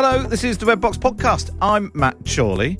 [0.00, 1.50] Hello, this is the Red Box Podcast.
[1.60, 2.78] I'm Matt Chorley.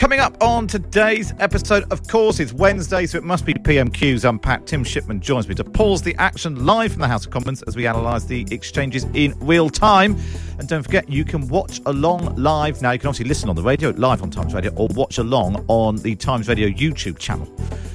[0.00, 4.66] Coming up on today's episode, of course, it's Wednesday, so it must be PMQ's Unpacked.
[4.66, 7.76] Tim Shipman joins me to pause the action live from the House of Commons as
[7.76, 10.16] we analyse the exchanges in real time.
[10.58, 12.90] And don't forget, you can watch along live now.
[12.90, 15.98] You can obviously listen on the radio, live on Times Radio, or watch along on
[15.98, 17.46] the Times Radio YouTube channel.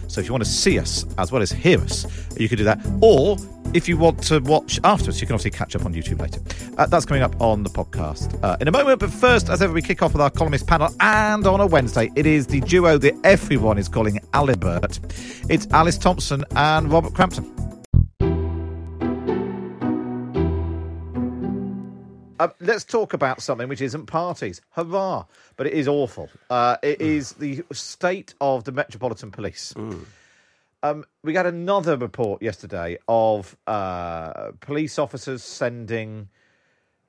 [0.07, 2.05] So if you want to see us as well as hear us,
[2.39, 2.79] you can do that.
[3.01, 3.35] Or
[3.77, 6.41] if you want to watch afterwards, you can obviously catch up on YouTube later.
[6.79, 8.99] Uh, that's coming up on the podcast uh, in a moment.
[8.99, 10.89] But first, as ever, we kick off with our columnist panel.
[10.99, 14.99] And on a Wednesday, it is the duo that everyone is calling Alibert.
[15.47, 17.45] It's Alice Thompson and Robert Crampton.
[22.39, 24.59] Uh, let's talk about something which isn't parties.
[24.71, 25.25] Hurrah!
[25.55, 26.29] But it is awful.
[26.49, 29.73] Uh, it is the state of the Metropolitan Police.
[30.87, 36.29] Um, we got another report yesterday of uh, police officers sending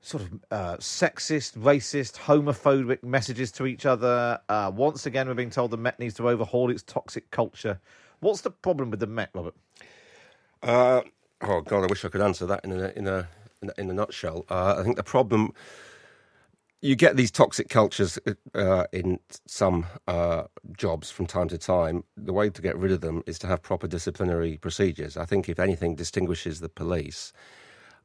[0.00, 4.40] sort of uh, sexist, racist, homophobic messages to each other.
[4.48, 7.78] Uh, once again, we're being told the Met needs to overhaul its toxic culture.
[8.18, 9.54] What's the problem with the Met, Robert?
[10.60, 11.02] Uh,
[11.42, 13.28] oh God, I wish I could answer that in a in a
[13.62, 14.44] in a, in a nutshell.
[14.48, 15.52] Uh, I think the problem
[16.80, 18.18] you get these toxic cultures
[18.54, 20.44] uh, in some uh,
[20.76, 22.04] jobs from time to time.
[22.16, 25.16] The way to get rid of them is to have proper disciplinary procedures.
[25.16, 27.32] I think if anything distinguishes the police.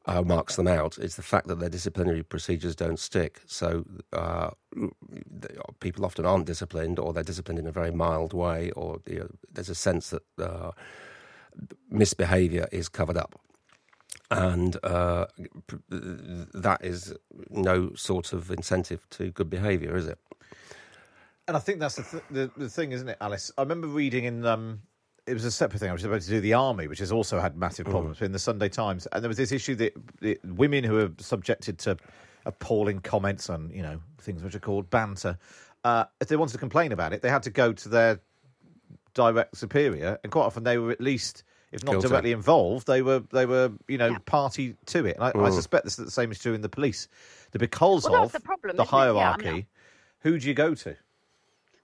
[0.06, 0.98] Uh, marks them out.
[0.98, 3.40] It's the fact that their disciplinary procedures don't stick.
[3.46, 4.50] So uh,
[5.80, 9.28] people often aren't disciplined, or they're disciplined in a very mild way, or you know,
[9.50, 10.72] there's a sense that uh,
[11.88, 13.40] misbehaviour is covered up
[14.30, 15.26] and uh,
[15.88, 17.14] that is
[17.50, 20.18] no sort of incentive to good behaviour, is it?
[21.46, 23.52] And I think that's the, th- the the thing, isn't it, Alice?
[23.58, 24.80] I remember reading in um,
[25.26, 25.90] it was a separate thing.
[25.90, 28.38] I was about to do the army, which has also had massive problems in the
[28.38, 31.96] Sunday Times, and there was this issue that the women who are subjected to
[32.46, 35.38] appalling comments on you know things which are called banter,
[35.84, 38.20] uh, if they wanted to complain about it, they had to go to their
[39.12, 42.08] direct superior, and quite often they were at least if not Guilty.
[42.08, 44.18] directly involved, they were they were you know Yeah.
[44.26, 45.16] party to it.
[45.16, 45.56] And I, I Mm.
[45.56, 47.08] suspect this, is the same is true in the police.
[47.52, 49.10] That because Well, of the problem, the isn't?
[49.12, 49.66] Yeah, I mean, hierarchy,
[50.20, 50.96] who do you go to?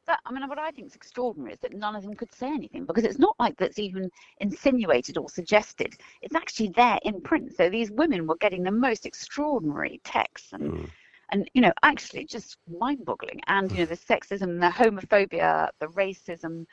[0.06, 2.48] That, I mean, what I think is extraordinary is that none of them could say
[2.48, 5.94] anything because it's not like that's even insinuated or suggested.
[6.22, 7.54] It's actually there in print.
[7.54, 10.90] So these women were getting the most extraordinary texts and,
[11.30, 13.40] and you know, actually just mind-boggling.
[13.46, 16.64] And you know, the sexism, the homophobia, the racism.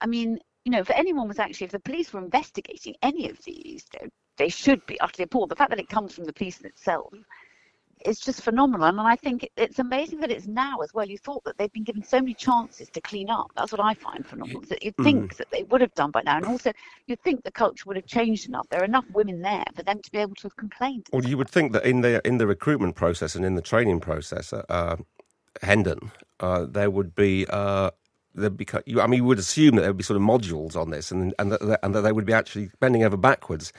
[0.00, 3.42] I mean, you know, if anyone was actually, if the police were investigating any of
[3.44, 3.84] these,
[4.36, 5.50] they, should be utterly appalled.
[5.50, 7.12] The fact that it comes from the police itself
[8.04, 8.86] is just phenomenal.
[8.86, 11.08] And I think it's amazing that it's now as well.
[11.08, 13.50] You thought that they've been given so many chances to clean up.
[13.56, 14.62] That's what I find phenomenal.
[14.62, 16.36] That you'd think that they would have done by now.
[16.36, 16.72] And also,
[17.06, 18.68] you'd think the culture would have changed enough.
[18.70, 21.06] There are enough women there for them to be able to have complained.
[21.12, 24.00] Well, you would think that in the in the recruitment process and in the training
[24.00, 24.96] process, uh, uh,
[25.62, 27.46] Hendon, uh, there would be.
[27.48, 27.90] Uh,
[28.34, 30.76] there'd be, you, I mean, you would assume that there would be sort of modules
[30.76, 33.72] on this, and and that, and that they would be actually bending over backwards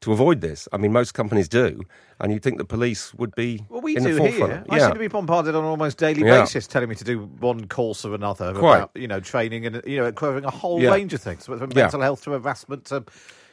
[0.00, 0.68] to avoid this.
[0.72, 1.80] I mean, most companies do,
[2.20, 4.64] and you'd think the police would be Well, we in do the here.
[4.68, 6.42] I seem to be bombarded on an almost daily Yeah.
[6.42, 8.76] basis, telling me to do one course or another Quite.
[8.78, 10.90] about you know training and you know covering a whole Yeah.
[10.90, 11.84] range of things, from Yeah.
[11.84, 13.04] mental health to harassment to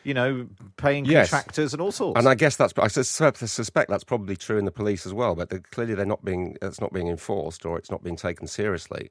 [0.04, 1.30] you know paying Yes.
[1.32, 2.20] contractors and all sorts.
[2.20, 5.36] And I guess that's I suspect that's probably true in the police as well.
[5.36, 8.48] But they clearly they're not being it's not being enforced or it's not being taken
[8.48, 9.10] seriously.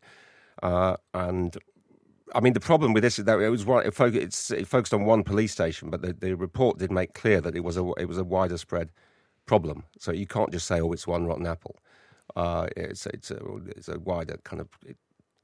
[0.62, 1.56] Uh, and
[2.34, 4.94] I mean, the problem with this is that it was it, fo- it's, it focused
[4.94, 7.90] on one police station, but the, the report did make clear that it was a
[7.98, 8.90] it was a wider spread
[9.46, 9.84] problem.
[9.98, 11.76] So you can't just say, "Oh, it's one rotten apple."
[12.36, 14.68] Uh, it's it's a, it's a wider kind of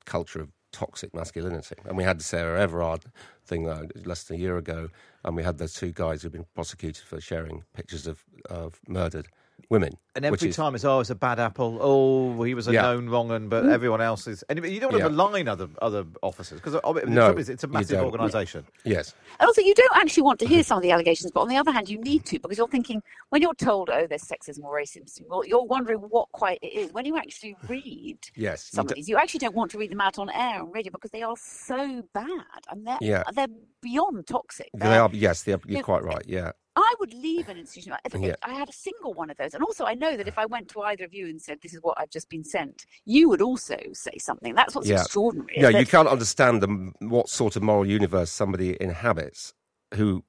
[0.04, 1.76] culture of toxic masculinity.
[1.86, 3.04] And we had the Sarah Everard
[3.44, 4.88] thing uh, less than a year ago,
[5.24, 9.28] and we had those two guys who've been prosecuted for sharing pictures of, of murdered
[9.70, 9.96] women.
[10.14, 11.78] And which every is- time it's oh, it's a bad apple.
[11.80, 12.82] Oh, he was a Yeah.
[12.82, 13.72] known wrong un, but mm.
[13.72, 14.42] everyone else is.
[14.48, 15.14] And you don't want to Yeah.
[15.16, 18.64] malign other other officers because the No, it's a massive organisation.
[18.84, 19.14] Yes.
[19.38, 21.56] And also, you don't actually want to hear some of the allegations, but on the
[21.56, 24.74] other hand, you need to because you're thinking when you're told, "Oh, there's sexism or
[24.74, 26.92] racism," well, you're wondering what quite it is.
[26.92, 28.70] When you actually read Yes.
[28.72, 30.72] you some of these, you actually don't want to read them out on air and
[30.72, 32.28] radio because they are so bad
[32.70, 33.24] and they're Yeah.
[33.34, 33.48] they're
[33.82, 34.70] beyond toxic.
[34.74, 36.24] they They're- Yes, they are, you're quite right.
[36.26, 36.52] Yeah.
[36.76, 37.94] I would leave an institution.
[38.04, 38.34] If, if Yeah.
[38.42, 40.68] I had a single one of those, and also I know that if I went
[40.70, 43.40] to either of you and said, "This is what I've just been sent," you would
[43.40, 44.54] also say something.
[44.54, 45.00] That's what's Yeah.
[45.00, 45.54] extraordinary.
[45.56, 49.54] Yeah, you can't understand the, what sort of moral universe somebody inhabits
[49.94, 50.22] who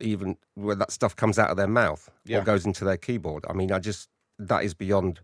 [0.00, 2.38] even when that stuff comes out of their mouth Yeah.
[2.38, 3.44] or goes into their keyboard.
[3.48, 4.08] I mean, I just
[4.38, 5.20] that is beyond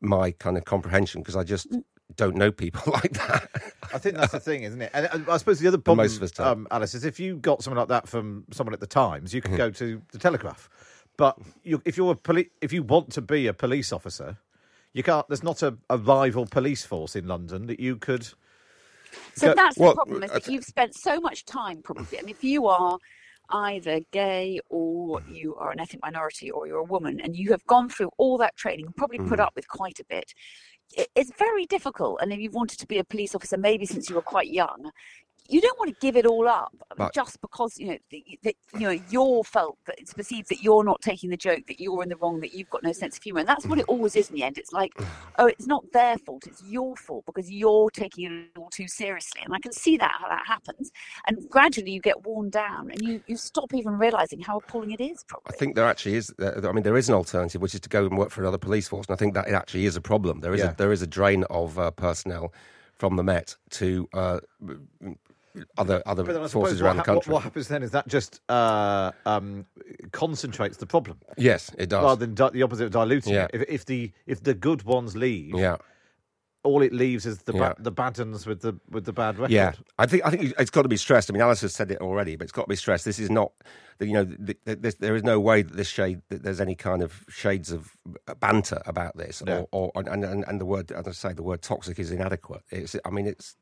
[0.00, 1.84] my kind of comprehension because I just Mm.
[2.16, 3.48] Don't know people like that.
[3.92, 4.90] I think that's the thing, isn't it?
[4.94, 7.36] And uh, I suppose the other problem, most of us um, Alice, is if you
[7.36, 10.68] got someone like that from someone at the Times, you could go to the Telegraph.
[11.16, 14.38] But you, if you're a poli- if you want to be a police officer,
[14.92, 15.26] you can't.
[15.28, 18.28] There's not a, a rival police force in London that you could.
[19.34, 21.82] So Go- that's well, the problem is I that th- you've spent so much time
[21.82, 22.18] probably.
[22.18, 22.98] I mean, if you are
[23.52, 27.64] either gay or you are an ethnic minority or you're a woman and you have
[27.66, 29.44] gone through all that training and probably put Mm.
[29.44, 30.32] up with quite a bit,
[31.14, 32.18] it's very difficult.
[32.20, 34.90] And if you've wanted to be a police officer maybe since you were quite young,
[35.52, 36.72] you don't want to give it all up
[37.14, 37.98] just because you know
[38.42, 41.80] that, you know you're felt that it's perceived that you're not taking the joke, that
[41.80, 43.84] you're in the wrong, that you've got no sense of humour, and that's what it
[43.88, 44.58] always is in the end.
[44.58, 44.92] It's like,
[45.38, 49.42] oh, it's not their fault, it's your fault because you're taking it all too seriously,
[49.44, 50.90] and I can see that how that happens,
[51.26, 55.00] and gradually you get worn down, and you you stop even realising how appalling it
[55.00, 55.24] is.
[55.28, 55.52] Probably.
[55.54, 56.32] I think there actually is.
[56.40, 58.58] uh, I mean, there is an alternative, which is to go and work for another
[58.58, 60.40] police force, and I think that actually is a problem.
[60.40, 60.70] There is Yeah.
[60.70, 62.52] a, there is a drain of uh, personnel
[62.94, 64.38] from the Met to uh,
[65.76, 67.30] other other But forces around what, the country.
[67.30, 69.66] what, what happens then is that just uh, um,
[70.12, 72.02] concentrates the problem yes, it does.
[72.02, 73.44] rather than di- the opposite of diluting Yeah.
[73.52, 73.60] it.
[73.62, 75.76] If, if the if the good ones leave, yeah.
[76.64, 77.74] all it leaves is the Yeah.
[77.78, 79.52] the bad ones with the with the bad record.
[79.52, 81.30] Yeah, I think I think it's got to be stressed.
[81.30, 83.04] I mean, Alice has said it already, but it's got to be stressed.
[83.04, 83.52] This is not,
[84.00, 86.74] you know, the, the, this, there is no way that this shade that there's any
[86.74, 87.96] kind of shades of
[88.40, 89.68] banter about this, No.
[89.72, 92.62] or, or and, and and the word, as I say, the word toxic is inadequate.
[92.70, 93.56] It's, I mean, it's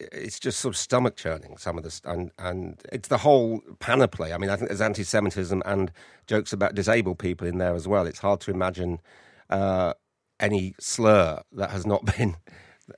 [0.00, 4.32] it's just sort of stomach churning some of this and and it's the whole panoply.
[4.32, 5.92] I mean i think there's anti-semitism and
[6.26, 8.06] jokes about disabled people in there as well.
[8.06, 9.00] It's hard to imagine
[9.50, 9.94] uh,
[10.40, 12.36] any slur that has not been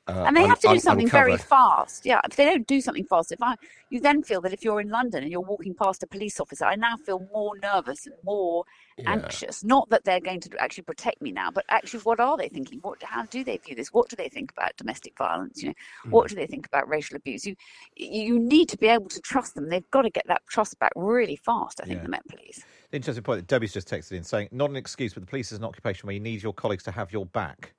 [0.06, 2.06] uh, and they have to do something very fast.
[2.06, 3.56] Yeah, if they don't do something fast, if I,
[3.90, 6.64] you then feel that if you're in London and you're walking past a police officer,
[6.64, 8.64] I now feel more nervous and more
[8.98, 9.12] Yeah.
[9.12, 9.64] anxious.
[9.64, 12.80] Not that they're going to actually protect me now, but actually, what are they thinking?
[12.82, 13.92] What, how do they view this?
[13.92, 15.62] What do they think about domestic violence?
[15.62, 16.10] You know, Hmm.
[16.10, 17.46] what do they think about racial abuse?
[17.46, 17.56] You,
[17.96, 19.68] you need to be able to trust them.
[19.68, 21.80] They've got to get that trust back really fast.
[21.80, 22.02] I think Yeah.
[22.04, 22.64] the Met Police.
[22.92, 25.58] Interesting point that Debbie's just texted in saying, not an excuse, but the police is
[25.58, 27.74] an occupation where you need your colleagues to have your back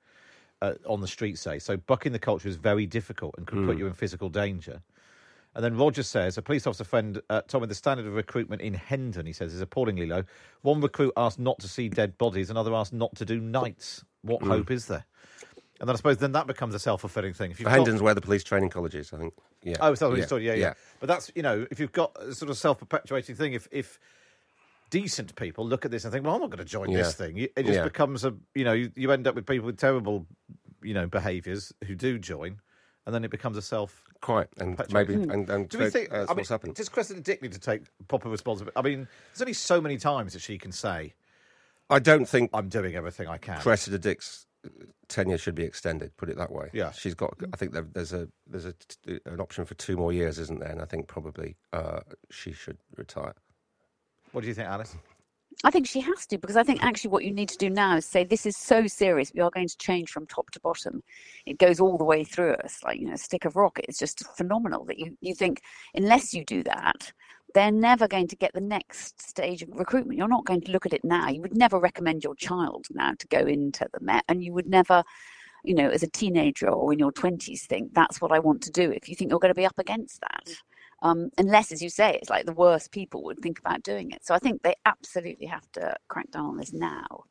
[0.62, 1.58] uh, on the street, say.
[1.58, 4.80] So bucking the culture is very difficult and could put you in physical danger.
[5.54, 8.62] And then Roger says, a police officer friend uh, told me the standard of recruitment
[8.62, 10.22] in Hendon, he says, is appallingly low.
[10.62, 14.02] One recruit asked not to see dead bodies, another asked not to do nights.
[14.22, 15.04] What hope is there?
[15.80, 17.50] And then I suppose then that becomes a self-fulfilling thing.
[17.50, 19.34] If you've got- Hendon's where the police training college is, I think.
[19.64, 19.76] Yeah.
[19.80, 20.24] Oh, so yeah.
[20.30, 20.38] yeah.
[20.38, 23.66] yeah, yeah, But that's you know, if you've got a sort of self-perpetuating thing, if
[23.72, 23.98] if
[24.92, 27.38] decent people look at this and think, well, I'm not going to join this thing,
[27.38, 27.82] it just Yeah.
[27.84, 30.26] becomes a you know, you, you end up with people with terrible,
[30.82, 32.60] you know, behaviours who do join,
[33.06, 34.02] and then it becomes a self.
[34.20, 34.48] Quite.
[34.58, 35.08] And Perpetuate.
[35.08, 36.10] maybe, and, and Do we so think?
[36.10, 36.74] that's I mean, what's happened.
[36.76, 38.76] does Cressida Dick need to take proper responsibility?
[38.76, 41.14] I mean, there's only so many times that she can say,
[41.90, 44.46] I don't think "I'm doing everything I can." Cressida Dick's
[45.08, 46.16] tenure should be extended.
[46.16, 46.70] Put it that way.
[46.72, 46.92] Yeah.
[46.92, 47.34] she's got.
[47.52, 48.74] I think there's a there's a,
[49.26, 50.70] an option for two more years, isn't there?
[50.70, 53.34] And I think probably uh, she should retire.
[54.32, 54.96] What do you think, Alice?
[55.64, 57.96] I think she has to because I think actually what you need to do now
[57.96, 59.32] is say this is so serious.
[59.32, 61.02] We are going to change from top to bottom.
[61.46, 63.78] It goes all the way through us, like you know, a stick of rock.
[63.84, 65.60] It's just phenomenal that you you think
[65.94, 67.12] unless you do that,
[67.54, 70.18] they're never going to get the next stage of recruitment.
[70.18, 71.28] You're not going to look at it now.
[71.28, 74.68] You would never recommend your child now to go into the Met, and you would
[74.68, 75.04] never.
[75.64, 78.72] You know, as a teenager or in your 20s, think that's what I want to
[78.72, 78.90] do.
[78.90, 80.48] If you think you're going to be up against that,
[81.02, 84.24] um, unless, as you say, it's like the worst people would think about doing it.
[84.24, 87.24] So I think they absolutely have to crack down on this now.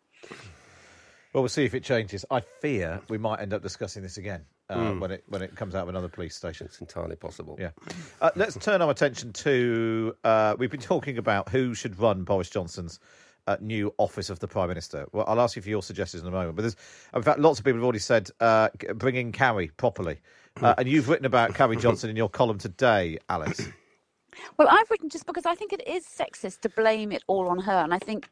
[1.33, 2.25] Well, we'll see if it changes.
[2.29, 4.99] I fear we might end up discussing this again uh, Mm.
[4.99, 6.65] when it when it comes out of another police station.
[6.67, 7.57] It's entirely possible.
[7.59, 7.69] Yeah.
[8.21, 10.13] Uh, let's turn our attention to.
[10.25, 12.99] Uh, we've been talking about who should run Boris Johnson's
[13.47, 15.07] uh, new office of the Prime Minister.
[15.13, 16.57] Well, I'll ask you for your suggestions in a moment.
[16.57, 16.75] But there's,
[17.15, 20.19] in fact, lots of people have already said uh, g- bring in Carrie properly.
[20.59, 23.67] Uh, and you've written about Carrie Johnson in your column today, Alice.
[24.57, 27.59] Well, I've written just because I think it is sexist to blame it all on
[27.59, 28.29] her, and I think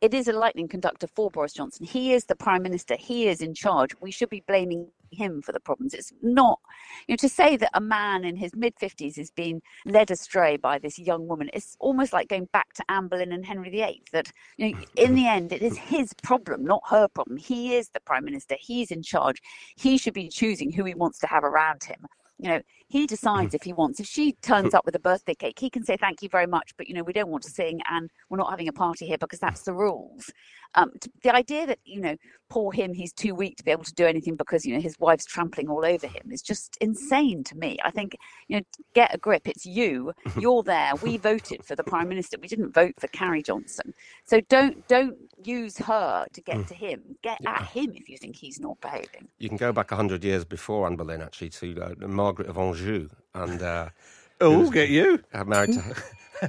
[0.00, 1.86] it is a lightning conductor for Boris Johnson.
[1.86, 2.96] He is the prime minister.
[2.98, 3.90] He is in charge.
[4.00, 5.94] We should be blaming him for the problems.
[5.94, 6.58] It's not,
[7.06, 10.56] you know, to say that a man in his mid fifties is being led astray
[10.56, 11.50] by this young woman.
[11.52, 14.02] It's almost like going back to Anne Boleyn and Henry VIII.
[14.12, 17.36] That you know, in the end, it is his problem, not her problem.
[17.36, 18.56] He is the prime minister.
[18.58, 19.40] He's in charge.
[19.76, 22.06] He should be choosing who he wants to have around him
[22.42, 23.06] you know, he mm-hmm.
[23.06, 24.00] decides if he wants.
[24.00, 26.72] If she turns up with a birthday cake, he can say thank you very much,
[26.76, 29.16] but you know, we don't want to sing and we're not having a party here
[29.16, 30.30] because that's the rules.
[30.74, 32.16] Um, the idea that you know,
[32.48, 34.98] poor him, he's too weak to be able to do anything because you know his
[34.98, 37.78] wife's trampling all over him is just insane to me.
[37.84, 38.16] I think
[38.48, 38.62] you know,
[38.94, 39.48] get a grip.
[39.48, 40.12] It's you.
[40.38, 40.94] You're there.
[41.02, 42.36] We voted for the prime minister.
[42.40, 43.94] We didn't vote for Carrie Johnson.
[44.24, 47.02] So don't don't use her to get to him.
[47.22, 49.28] Get at him if you think he's not behaving.
[49.38, 53.08] You can go back hundred years before Anne Boleyn, actually, to uh, Margaret of Anjou,
[53.34, 53.88] and uh,
[54.42, 55.22] Oh, get you.
[55.32, 55.82] uh, married to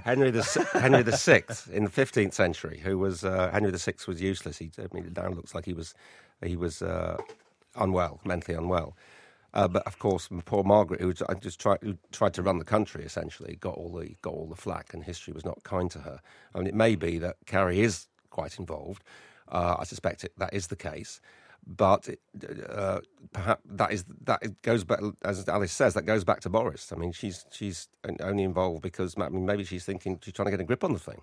[0.04, 2.80] Henry the Henry the Sixth in the fifteenth century.
[2.84, 4.58] Who was uh, Henry the Sixth was useless.
[4.58, 5.94] He, I mean, now looks like he was
[6.44, 7.18] he was uh,
[7.76, 8.96] unwell, mentally unwell.
[9.54, 12.66] Uh, but of course, poor Margaret, who I just tried, who tried to run the
[12.66, 16.00] country, essentially got all the got all the flack, and history was not kind to
[16.00, 16.20] her.
[16.56, 19.04] I mean, it may be that Carrie is quite involved.
[19.50, 21.22] Uh, I suspect it, that is the case,
[21.66, 22.10] but
[22.70, 23.00] uh,
[23.32, 26.92] perhaps that is that it goes back, as Alice says, that goes back to Boris.
[26.92, 27.88] I mean, she's she's
[28.22, 30.94] only involved because I mean, maybe she's thinking she's trying to get a grip on
[30.94, 31.22] the thing.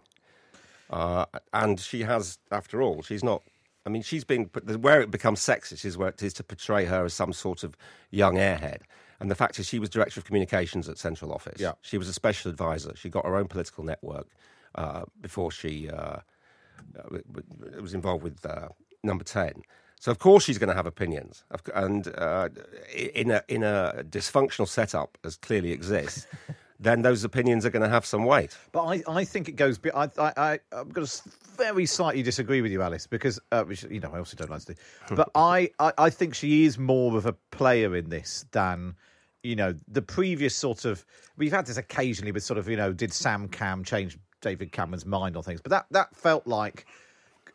[0.90, 3.42] Uh, and she has, after all, she's not.
[3.86, 4.44] I mean, she's been
[4.80, 7.76] where it becomes sexist is where it is to portray her as some sort of
[8.10, 8.82] young airhead.
[9.20, 11.60] And the fact is, she was director of communications at Central Office.
[11.60, 11.72] Yeah.
[11.82, 12.94] She was a special advisor.
[12.96, 14.28] She got her own political network
[14.74, 16.20] uh, before she uh,
[17.80, 18.68] was involved with uh,
[19.02, 19.62] Number Ten.
[20.00, 22.48] So of course she's going to have opinions, and uh,
[22.94, 26.26] in a in a dysfunctional setup as clearly exists,
[26.80, 28.56] then those opinions are going to have some weight.
[28.72, 29.78] But I, I think it goes.
[29.94, 31.22] I, I, I, I'm going to
[31.58, 34.62] very slightly disagree with you, Alice, because uh, which you know I also don't like
[34.62, 34.80] to do.
[35.14, 38.94] But I, I, I think she is more of a player in this than
[39.42, 41.04] you know the previous sort of.
[41.36, 45.04] We've had this occasionally with sort of you know did Sam Cam change David Cameron's
[45.04, 46.86] mind on things, but that that felt like.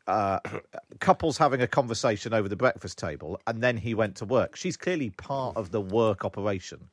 [0.08, 0.40] Uh,
[1.00, 4.56] couples having a conversation over the breakfast table, and then he went to work.
[4.56, 6.90] She's clearly part of the work operation.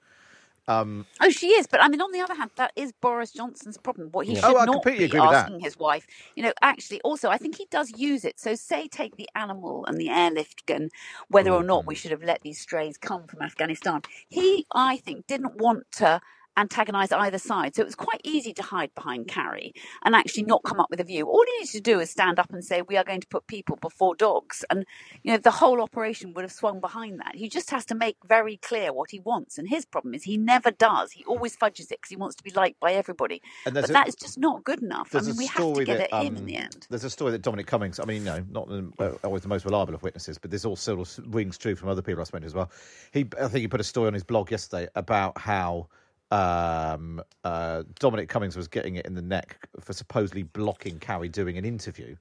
[1.21, 4.11] Oh, she is, but I mean, on the other hand, that is Boris Johnson's problem.
[4.13, 4.41] What he Yeah.
[4.41, 7.91] should Oh, not be asking his wife, you know, actually, also, I think he does
[7.97, 8.41] use it.
[8.41, 10.91] So, say, take the animal and the airlift gun,
[11.29, 14.03] whether or not we should have let these strays come from Afghanistan.
[14.29, 16.21] He, I think, didn't want to
[16.57, 17.75] antagonize either side.
[17.75, 19.73] So it was quite easy to hide behind Carrie
[20.05, 21.27] and actually not come up with a view.
[21.27, 23.47] All he needed to do is stand up and say, we are going to put
[23.47, 24.65] people before dogs.
[24.71, 24.85] And,
[25.23, 27.37] you know, the whole operation would have swung behind that.
[27.37, 29.59] He just has to make very clear what he wants.
[29.59, 31.13] And his problem is he never does.
[31.13, 33.41] He always fudges it because he wants to be liked by everybody.
[33.67, 35.15] And But a- that is just not good enough.
[35.15, 36.87] I mean, we have to get that, at him in um, the end.
[36.91, 39.65] There's a story that Dominic Cummings, I mean, no, not the, uh, always the most
[39.65, 42.55] reliable of witnesses, but this also rings true from other people I spoke to as
[42.55, 42.71] well.
[43.13, 45.89] He, I think he put a story on his blog yesterday about how
[46.33, 51.59] um, uh, Dominic Cummings was getting it in the neck for supposedly blocking Carrie doing
[51.59, 52.17] an interview.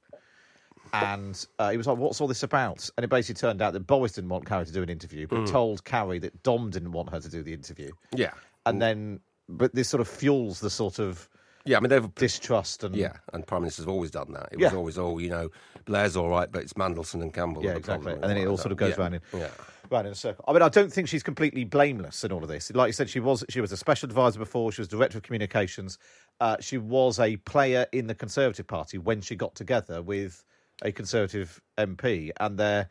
[0.94, 3.88] And uh, he was like, "What's all this about?" And it basically turned out that
[3.88, 7.10] Boris didn't want Carrie to do an interview, but told Carrie that Dom didn't want
[7.12, 7.91] her to do the interview.
[8.13, 8.34] Yeah,
[8.65, 11.30] And then, but this sort of fuels the sort of
[11.65, 11.77] yeah.
[11.77, 14.50] I mean, they've distrust and Yeah, and prime ministers have always done that.
[14.51, 14.68] It Yeah.
[14.68, 15.50] was always, oh, you know,
[15.86, 17.63] Blair's all right, but it's Mandelson and Campbell.
[17.63, 18.13] Yeah, the exactly.
[18.13, 19.01] And then it all sort of goes yeah.
[19.01, 19.50] round in Yeah.
[19.89, 20.46] round in a circle.
[20.48, 22.72] I mean, I don't think she's completely blameless in all of this.
[22.74, 24.72] Like you said, she was she was a special advisor before.
[24.72, 25.98] She was director of communications.
[26.39, 30.44] Uh, she was a player in the Conservative Party when she got together with
[30.84, 32.89] a Conservative MP, and their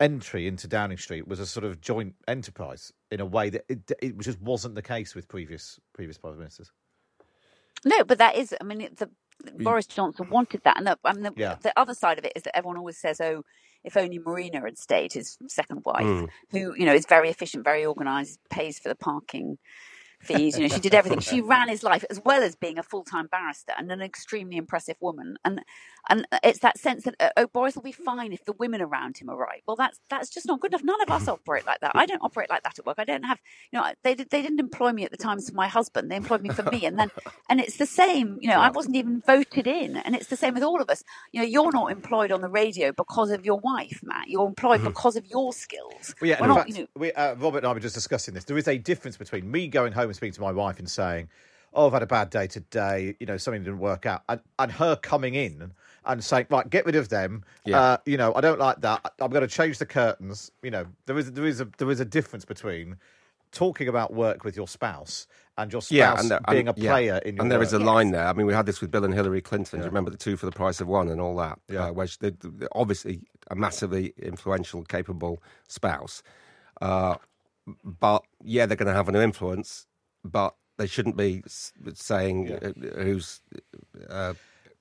[0.00, 3.90] entry into Downing Street was a sort of joint enterprise in a way that it,
[4.00, 6.70] it just wasn't the case with previous previous prime ministers.
[7.84, 9.10] No, but that is, I mean, the,
[9.58, 10.76] Boris Johnson wanted that.
[10.78, 11.56] And, the, and the, Yeah.
[11.62, 13.42] the other side of it is that everyone always says, oh,
[13.84, 16.28] if only Marina had stayed, his second wife, Mm.
[16.50, 19.58] who, you know, is very efficient, very organised, pays for the parking
[20.20, 20.56] fees.
[20.58, 21.20] You know, she did everything.
[21.20, 24.56] She ran his life as well as being a full time barrister and an extremely
[24.56, 25.36] impressive woman.
[25.44, 25.60] And
[26.10, 29.18] and it's that sense that uh, oh, Boris will be fine if the women around
[29.18, 29.62] him are right.
[29.66, 30.84] Well, that's that's just not good enough.
[30.84, 31.92] None of us operate like that.
[31.94, 32.96] I don't operate like that at work.
[32.98, 33.38] I don't have
[33.72, 36.10] you know they they didn't employ me at the times for my husband.
[36.10, 36.86] They employed me for me.
[36.86, 37.10] And then
[37.48, 38.38] and it's the same.
[38.40, 39.96] You know, I wasn't even voted in.
[39.96, 41.04] And it's the same with all of us.
[41.32, 44.28] You know, you're not employed on the radio because of your wife, Matt.
[44.28, 44.88] You're employed mm-hmm.
[44.88, 46.14] because of your skills.
[46.20, 48.44] Well, yeah, not, fact, you know, we, uh, Robert and I were just discussing this.
[48.44, 51.28] There is a difference between me going home and speaking to my wife and saying,
[51.74, 53.14] "Oh, I've had a bad day today.
[53.20, 55.72] You know, something didn't work out," and, and her coming in
[56.04, 57.80] and saying, "Right, get rid of them." Yeah.
[57.80, 59.12] Uh, you know, I don't like that.
[59.20, 60.50] I'm going to change the curtains.
[60.62, 62.96] You know, there is there is a there is a difference between
[63.50, 67.28] talking about work with your spouse and your spouse yeah, and being a player yeah.
[67.28, 67.66] in your And there work.
[67.66, 68.26] is a line there.
[68.26, 69.78] I mean, we had this with Bill and Hillary Clinton.
[69.78, 69.82] Yeah.
[69.82, 71.58] Do you remember the two for the price of one and all that?
[71.68, 71.86] Yeah.
[71.86, 72.32] Uh, where they,
[72.72, 76.22] obviously a massively influential, capable spouse.
[76.80, 77.16] Uh,
[77.82, 79.86] but yeah, they're going to have an influence,
[80.24, 81.42] but they shouldn't be
[81.94, 82.56] saying yeah.
[82.56, 83.40] Uh, who's
[84.08, 84.34] uh,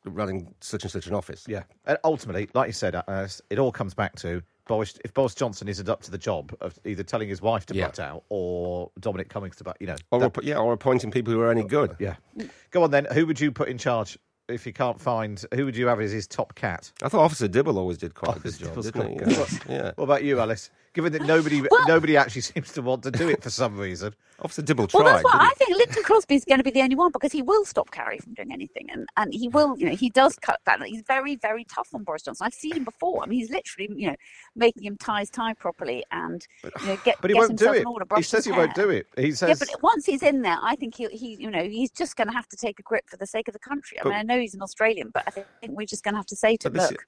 [0.06, 1.46] running such and such an office.
[1.48, 1.64] Yeah.
[1.86, 5.68] And ultimately, like you said, uh, it all comes back to Boris, if Boris Johnson
[5.68, 7.86] isn't up to the job of either telling his wife to yeah.
[7.88, 11.34] butt out or Dominic Cummings to butt, you know, or that, yeah, or appointing people
[11.34, 11.96] who are any good.
[12.00, 12.16] Yeah.
[12.72, 13.08] Go on then.
[13.14, 14.18] Who would you put in charge
[14.50, 16.92] if you can't find who would you have as his top cat?
[17.02, 19.74] I thought Officer Dibble always did quite a good job, didn't he?
[19.74, 19.92] yeah.
[19.96, 20.70] What about you, Alice?
[20.98, 24.16] Given that nobody well, nobody actually seems to want to do it for some reason.
[24.40, 25.04] Officer Dibble tried.
[25.04, 25.78] Well, that's what I think.
[25.78, 28.34] Lynton Crosby is going to be the only one because he will stop Carrie from
[28.34, 29.78] doing anything, and and he will.
[29.78, 30.82] You know, he does cut that.
[30.82, 32.48] He's very very tough on Boris Johnson.
[32.48, 33.22] I've seen him before.
[33.22, 34.16] I mean, he's literally you know
[34.56, 37.18] making him tie his tie properly and you know get.
[37.22, 37.86] But he get won't do it.
[37.86, 38.62] Order, he says he hair.
[38.62, 39.06] won't do it.
[39.18, 39.50] He says.
[39.50, 42.28] Yeah, but once he's in there, I think he he you know he's just going
[42.28, 44.00] to have to take a grip for the sake of the country.
[44.00, 45.46] I but, mean, I know he's an Australian, but I think
[45.78, 47.06] we're just going to have to say to him, look,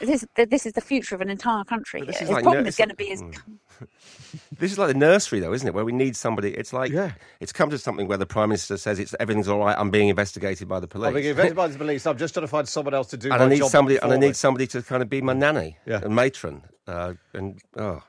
[0.00, 2.06] this, is, this is the future of an entire country.
[2.06, 3.22] His like problem is going to be his.
[4.58, 5.74] This is like the nursery, though, isn't it?
[5.74, 6.52] Where we need somebody.
[6.54, 7.12] It's like yeah.
[7.40, 9.76] it's come to something where the prime minister says it's everything's all right.
[9.78, 11.08] I'm being investigated by the police.
[11.08, 12.06] I'm being investigated by the police.
[12.06, 13.30] I'm just trying to find someone else to do.
[13.30, 13.98] And I need somebody.
[13.98, 16.00] And I need somebody to kind of be my nanny yeah.
[16.02, 16.62] and matron.
[16.86, 18.02] Uh, and oh,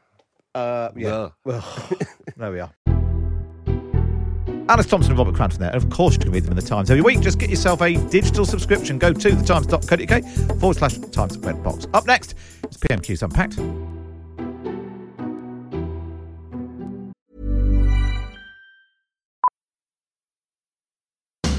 [0.55, 1.29] uh, yeah.
[1.43, 1.65] Well,
[2.37, 2.71] there we are.
[4.69, 5.71] Alice Thompson and Robert Crampton there.
[5.71, 7.19] And of course, you can read them in the Times every week.
[7.19, 8.97] Just get yourself a digital subscription.
[8.97, 11.85] Go to thetimes.co.uk forward slash Times Red Box.
[11.93, 13.59] Up next, it's PMQ's Unpacked.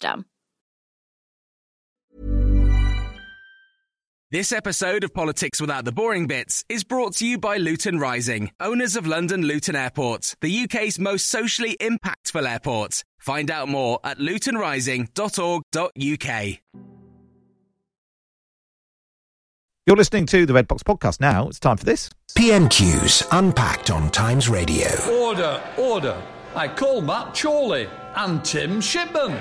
[0.00, 0.24] system.
[4.32, 8.52] This episode of Politics Without the Boring Bits is brought to you by Luton Rising,
[8.60, 13.02] owners of London Luton Airport, the UK's most socially impactful airport.
[13.18, 16.58] Find out more at lutonrising.org.uk.
[19.86, 21.48] You're listening to the Red Box Podcast now.
[21.48, 22.08] It's time for this.
[22.38, 24.86] PMQs Unpacked on Times Radio.
[25.10, 26.22] Order, order.
[26.54, 29.36] I call Matt Chorley and Tim Shipman.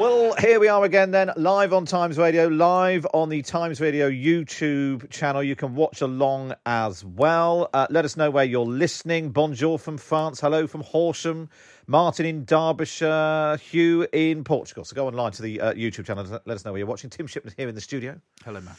[0.00, 4.08] Well, here we are again then, live on Times Radio, live on the Times Radio
[4.08, 5.42] YouTube channel.
[5.42, 7.68] You can watch along as well.
[7.74, 9.28] Uh, let us know where you're listening.
[9.28, 10.40] Bonjour from France.
[10.40, 11.50] Hello from Horsham.
[11.86, 13.58] Martin in Derbyshire.
[13.58, 14.86] Hugh in Portugal.
[14.86, 16.24] So go online to the uh, YouTube channel.
[16.24, 17.10] Let us know where you're watching.
[17.10, 18.18] Tim Shipman here in the studio.
[18.42, 18.78] Hello, Matt.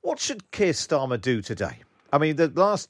[0.00, 1.80] What should Keir Starmer do today?
[2.14, 2.88] I mean, the last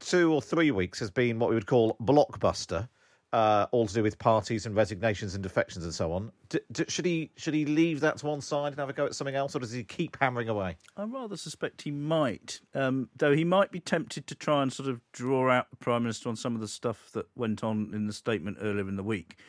[0.00, 2.88] two or three weeks has been what we would call blockbuster
[3.34, 6.30] uh, all to do with parties and resignations and defections and so on.
[6.50, 9.06] D- d- should he should he leave that to one side and have a go
[9.06, 10.76] at something else, or does he keep hammering away?
[10.96, 14.88] I rather suspect he might, um, though he might be tempted to try and sort
[14.88, 18.06] of draw out the Prime Minister on some of the stuff that went on in
[18.06, 19.40] the statement earlier in the week.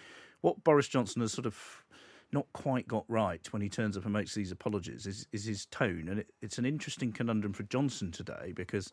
[0.41, 1.83] What Boris Johnson has sort of
[2.31, 5.67] not quite got right when he turns up and makes these apologies is, is his
[5.67, 6.07] tone.
[6.09, 8.91] And it, it's an interesting conundrum for Johnson today because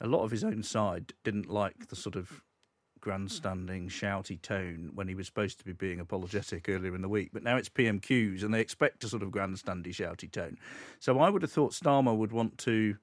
[0.00, 2.44] a lot of his own side didn't like the sort of
[3.00, 7.30] grandstanding, shouty tone when he was supposed to be being apologetic earlier in the week.
[7.32, 10.58] But now it's PMQs and they expect a sort of grandstandy, shouty tone.
[10.98, 12.96] So I would have thought Starmer would want to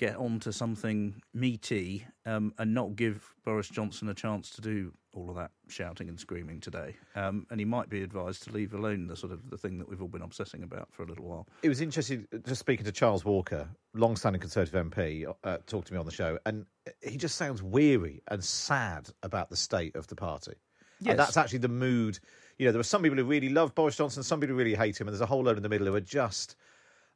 [0.00, 5.28] get onto something meaty um, and not give Boris Johnson a chance to do all
[5.28, 6.96] of that shouting and screaming today.
[7.14, 9.90] Um, and he might be advised to leave alone the sort of the thing that
[9.90, 11.46] we've all been obsessing about for a little while.
[11.62, 15.98] It was interesting just speaking to Charles Walker, long-standing Conservative MP, uh, talked to me
[15.98, 16.64] on the show, and
[17.02, 20.54] he just sounds weary and sad about the state of the party.
[21.00, 21.10] Yes.
[21.10, 22.18] And that's actually the mood.
[22.56, 24.74] You know, there are some people who really love Boris Johnson, some people who really
[24.74, 26.56] hate him, and there's a whole load in the middle who are just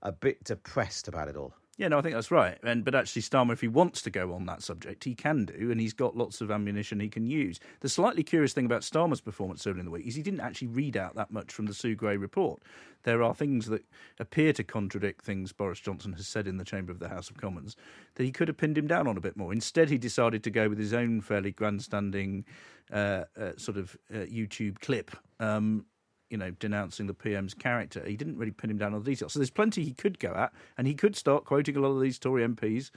[0.02, 1.54] a bit depressed about it all.
[1.76, 2.56] Yeah, no, I think that's right.
[2.62, 5.70] And but actually, Starmer, if he wants to go on that subject, he can do,
[5.72, 7.58] and he's got lots of ammunition he can use.
[7.80, 10.68] The slightly curious thing about Starmer's performance earlier in the week is he didn't actually
[10.68, 12.62] read out that much from the Sue Gray report.
[13.02, 13.84] There are things that
[14.20, 17.38] appear to contradict things Boris Johnson has said in the chamber of the House of
[17.38, 17.76] Commons
[18.14, 19.52] that he could have pinned him down on a bit more.
[19.52, 22.44] Instead, he decided to go with his own fairly grandstanding
[22.92, 25.10] uh, uh, sort of uh, YouTube clip.
[25.40, 25.86] Um,
[26.30, 28.02] you know, denouncing the PM's character.
[28.04, 29.32] He didn't really pin him down on the details.
[29.32, 32.00] So there's plenty he could go at, and he could start quoting a lot of
[32.00, 32.90] these Tory MPs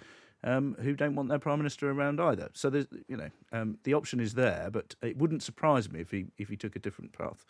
[0.44, 2.50] um, who don't want their prime minister around either.
[2.54, 6.12] So there's, you know, um, the option is there, but it wouldn't surprise me if
[6.12, 7.46] he if he took a different path,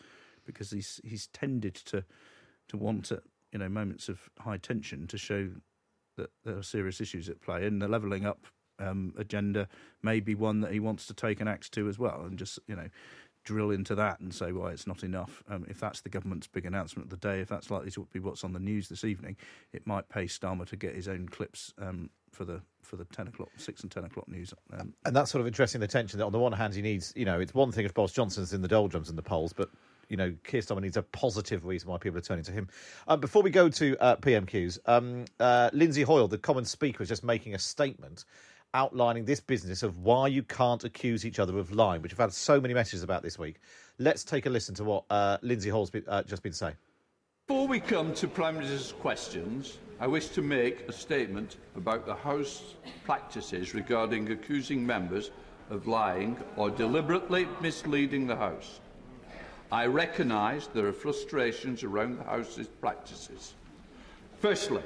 [0.45, 2.03] because he's he's tended to
[2.69, 5.49] to want at you know moments of high tension to show
[6.17, 8.47] that there are serious issues at play, and the levelling up
[8.79, 9.67] um, agenda
[10.01, 12.59] may be one that he wants to take an axe to as well, and just
[12.67, 12.87] you know
[13.47, 15.41] drill into that and say why it's not enough.
[15.49, 18.19] Um, if that's the government's big announcement of the day, if that's likely to be
[18.19, 19.37] what's on the news this evening,
[19.71, 23.27] it might pay Starmer to get his own clips um, for the for the ten
[23.27, 24.53] o'clock, six and ten o'clock news.
[24.77, 27.13] Um, And that's sort of interesting the tension that on the one hand he needs,
[27.15, 29.69] you know, it's one thing if Boris Johnson's in the doldrums in the polls, but
[30.09, 32.67] you know, Keir Starmer needs a positive reason why people are turning to him.
[33.07, 37.09] Um, before we go to uh, PMQs, um, uh, Lindsay Hoyle, the Commons Speaker, is
[37.09, 38.23] just making a statement
[38.77, 42.31] outlining this business of why you can't accuse each other of lying, which I've had
[42.31, 43.55] so many messages about this week.
[43.97, 46.75] Let's take a listen to what uh, Lindsay Hoyle's been, uh, just been saying.
[47.47, 52.13] Before we come to Prime Minister's questions, I wish to make a statement about the
[52.13, 55.31] House practices regarding accusing members
[55.71, 58.79] of lying or deliberately misleading the House.
[59.71, 63.55] I recognise there are frustrations around the House's practices.
[64.39, 64.83] Firstly,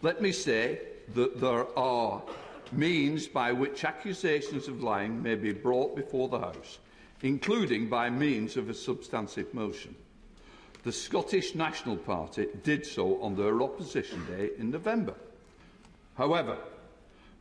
[0.00, 0.80] let me say
[1.14, 2.22] that there are
[2.76, 6.78] means by which accusations of lying may be brought before the House,
[7.22, 9.94] including by means of a substantive motion.
[10.82, 15.14] The Scottish National Party did so on their opposition day in November.
[16.16, 16.58] However,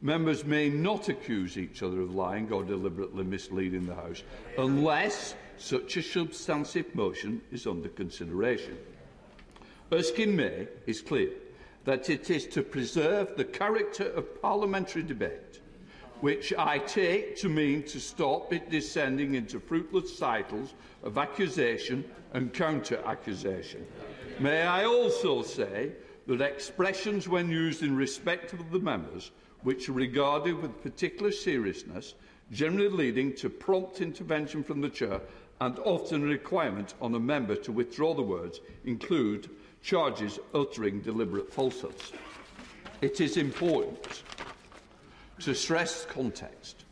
[0.02, 4.24] members may not accuse each other of lying or deliberately misleading the House
[4.58, 8.78] unless such a substantive motion is under consideration.
[9.92, 11.30] Erskine May is clear
[11.86, 15.60] that it is to preserve the character of parliamentary debate,
[16.22, 22.54] which I take to mean to stop it descending into fruitless cycles of accusation and
[22.54, 23.86] counter-accusation.
[24.40, 25.92] May I also say
[26.28, 29.32] that expressions when used in respect of the members,
[29.64, 32.16] which are regarded with particular seriousness,
[32.52, 35.20] generally leading to prompt intervention from the Chair
[35.62, 39.50] and often a requirement on a member to withdraw the words, include
[39.84, 42.14] charges uttering deliberate falsehoods.
[43.02, 44.24] It is important
[45.40, 46.86] to stress context.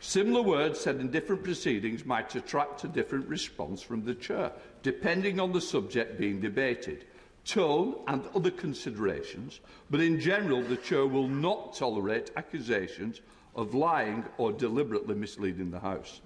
[0.00, 5.40] Similar words said in different proceedings might attract a different response from the Chair, depending
[5.40, 7.04] on the subject being debated,
[7.44, 13.20] tone and other considerations, but in general the Chair will not tolerate accusations
[13.54, 16.20] of lying or deliberately misleading the House.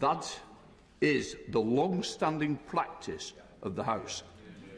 [0.00, 0.38] That
[1.00, 4.22] is the long-standing practice of the House,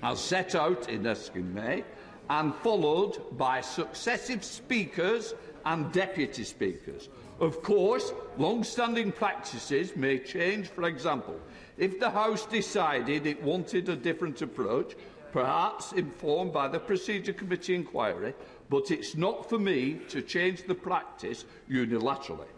[0.03, 1.85] as set out in Esquimé
[2.29, 5.35] and followed by successive speakers
[5.67, 7.09] and deputy speakers.
[7.41, 10.69] Of course, long-standing practices may change.
[10.69, 11.41] For example,
[11.77, 14.95] if the House decided it wanted a different approach,
[15.33, 18.35] perhaps informed by the Procedure Committee inquiry,
[18.69, 22.49] but it's not for me to change the practice unilaterally.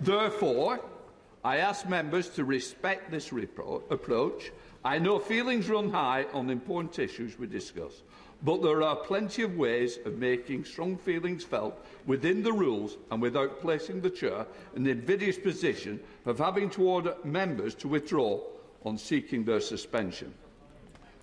[0.00, 0.80] Therefore,
[1.44, 3.32] I ask members to respect this
[3.90, 4.52] approach
[4.84, 8.02] I know feelings run high on important issues we discuss,
[8.42, 13.20] But there are plenty of ways of making strong feelings felt within the rules and
[13.20, 18.40] without placing the Chair in the invidious position of having to order members to withdraw
[18.84, 20.32] on seeking their suspension.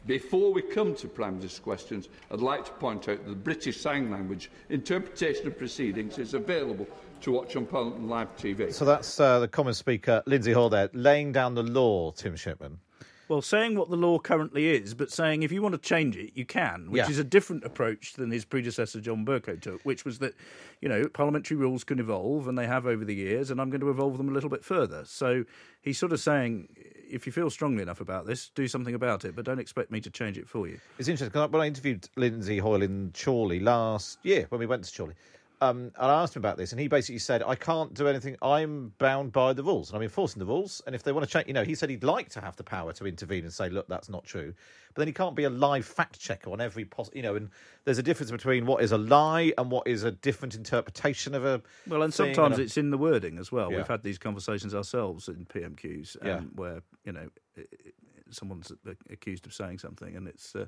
[0.05, 3.79] Before we come to Prime Minister's questions, I'd like to point out that the British
[3.79, 6.85] Sign Language interpretation of proceedings is available
[7.21, 8.71] to watch on Parliament Live TV.
[8.71, 12.77] So that's uh, the Commons Speaker, Lindsay Hoyle, there, laying down the law, Tim Shipman.
[13.27, 16.33] Well, saying what the law currently is, but saying if you want to change it,
[16.35, 17.09] you can, which Yeah.
[17.09, 20.35] is a different approach than his predecessor John Bercow took, which was that,
[20.79, 23.81] you know, parliamentary rules can evolve, and they have over the years, and I'm going
[23.81, 25.05] to evolve them a little bit further.
[25.05, 25.43] So
[25.81, 26.69] he's sort of saying,
[27.09, 29.99] if you feel strongly enough about this, do something about it, but don't expect me
[30.01, 30.79] to change it for you.
[30.99, 34.83] It's interesting 'cause when I interviewed Lindsay Hoyle in Chorley last year, when we went
[34.83, 35.15] to Chorley,
[35.61, 38.35] um, and I asked him about this, and he basically said, "I can't do anything.
[38.41, 40.81] I'm bound by the rules, and I'm enforcing the rules.
[40.85, 42.63] And if they want to change, you know, he said he'd like to have the
[42.63, 44.53] power to intervene and say, look, that's not true,
[44.93, 47.35] but then he can't be a live fact checker on every pos, you know.
[47.35, 47.49] And
[47.85, 51.45] there's a difference between what is a lie and what is a different interpretation of
[51.45, 51.61] a.
[51.87, 53.71] Well, and sometimes a- it's in the wording as well.
[53.71, 53.77] Yeah.
[53.77, 56.39] We've had these conversations ourselves in PMQs, um, Yeah.
[56.55, 57.29] where you know
[58.31, 58.71] someone's
[59.09, 60.65] accused of saying something, and it's uh,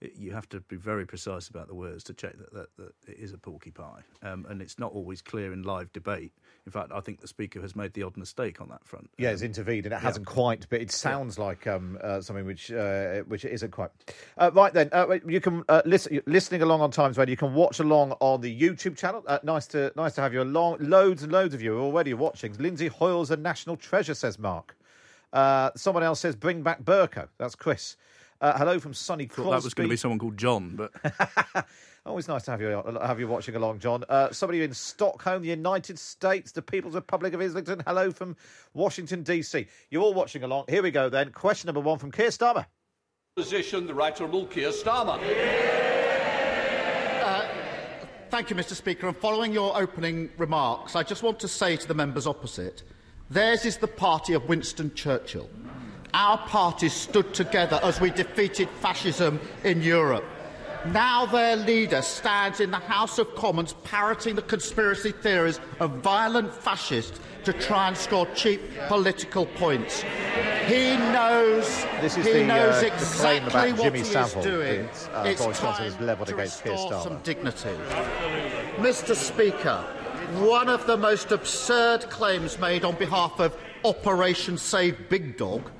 [0.00, 2.92] it- you have to be very precise about the words to check that, that, that
[3.08, 6.32] it is a porcupine, um, and it's not always clear in live debate.
[6.66, 9.08] In fact, I think the speaker has made the odd mistake on that front.
[9.18, 12.70] Yeah, it's intervened, and it hasn't quite, but it sounds like um, uh, something which
[12.72, 13.90] uh, which it isn't quite.
[14.36, 17.30] Uh, right then, uh, you can uh, listen listening along on Times Radio.
[17.32, 19.22] You can watch along on the YouTube channel.
[19.26, 20.78] Uh, nice to nice to have you along.
[20.80, 22.52] Loads and loads of you are already watching.
[22.58, 24.76] Lindsay Hoyle's a national treasure, says Mark.
[25.32, 27.96] Uh, someone else says, "Bring back Bercow." That's Chris.
[28.40, 29.50] Uh, hello from Sunny Thought Crosby.
[29.50, 30.92] that was going to be someone called John, but
[32.06, 34.04] Always nice to have you have you watching along, John.
[34.08, 37.82] Uh, somebody in Stockholm, the United States, the People's Republic of Islington.
[37.84, 38.36] Hello from
[38.74, 39.66] Washington DC.
[39.90, 40.66] You're all watching along.
[40.68, 41.32] Here we go then.
[41.32, 42.64] Question number one from Keir Starmer.
[43.36, 45.18] Position, the Right Honourable Keir Starmer.
[48.30, 48.74] Thank you, Mr.
[48.74, 49.08] Speaker.
[49.08, 52.82] And following your opening remarks, I just want to say to the members opposite
[53.30, 55.50] theirs is the party of Winston Churchill.
[56.16, 60.24] Our parties stood together as we defeated fascism in Europe.
[60.86, 66.54] Now their leader stands in the House of Commons parroting the conspiracy theories of violent
[66.54, 70.04] fascists to try and score cheap political points.
[70.66, 74.04] He knows, This is he the, knows uh, the claim exactly about what Jimmy he
[74.06, 74.88] Savile is doing.
[75.12, 77.02] uh, it's Boris Johnson time levelled to against Keir Starmer.
[77.02, 77.76] some dignity.
[78.78, 79.14] Mr.
[79.14, 79.84] Speaker,
[80.40, 85.70] one of the most absurd claims made on behalf of Operation Save Big Dog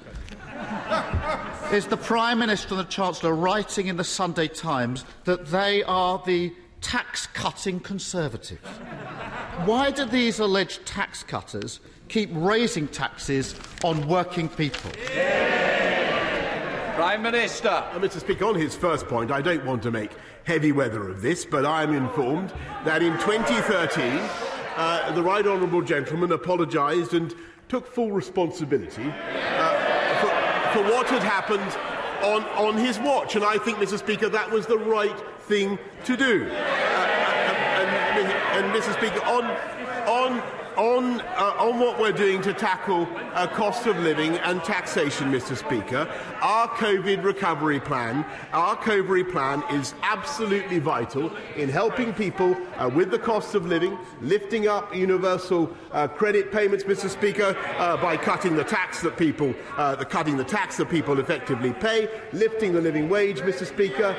[1.73, 6.23] is the Prime Minister and the Chancellor writing in the Sunday Times that they are
[6.25, 8.61] the tax cutting Conservatives.
[9.65, 14.91] Why do these alleged tax cutters keep raising taxes on working people?
[16.95, 17.69] Prime Minister.
[17.69, 18.21] Uh, Mr.
[18.21, 20.13] Speaker, on his first point, I don't want to make
[20.45, 24.19] heavy weather of this, but I am informed that in 2013,
[24.77, 27.35] uh, the Right Honourable Gentleman apologised and
[27.69, 29.76] took full responsibility uh,
[30.77, 31.73] for, what had happened
[32.23, 33.35] on, on his watch.
[33.35, 33.99] And I think, Mr.
[33.99, 36.49] Speaker, that was the right thing to do.
[36.51, 38.93] Uh, and, and, and, Mr.
[38.93, 39.45] Speaker, on,
[40.07, 40.43] on,
[40.77, 45.57] on, uh, on what we're doing to tackle uh, cost of living and taxation, Mr.
[45.57, 46.09] Speaker,
[46.43, 53.11] our COVID recovery plan, our COVID plan is absolutely vital in helping people uh, with
[53.11, 57.09] the cost of living, lifting up universal uh, credit payments, Mr.
[57.09, 61.19] Speaker, uh, by cutting the tax that people, uh, the cutting the tax that people
[61.19, 63.67] effectively pay, lifting the living wage, Mr.
[63.67, 64.13] Speaker,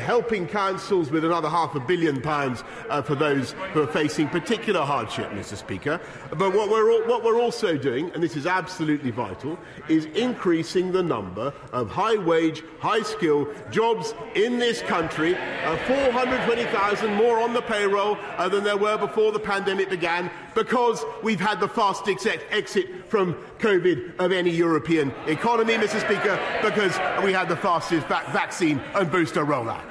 [0.00, 2.64] helping councils with another half a billion pounds
[3.04, 5.57] for those who are facing particular hardship, Mr.
[5.58, 6.00] Speaker.
[6.30, 10.92] But what we're, al- what we're also doing, and this is absolutely vital, is increasing
[10.92, 15.36] the number of high wage, high skill jobs in this country.
[15.36, 21.04] Uh, 420,000 more on the payroll uh, than there were before the pandemic began because
[21.22, 26.00] we've had the fastest exit from COVID of any European economy, Mr.
[26.00, 29.84] Speaker, because we had the fastest vac- vaccine and booster rollout.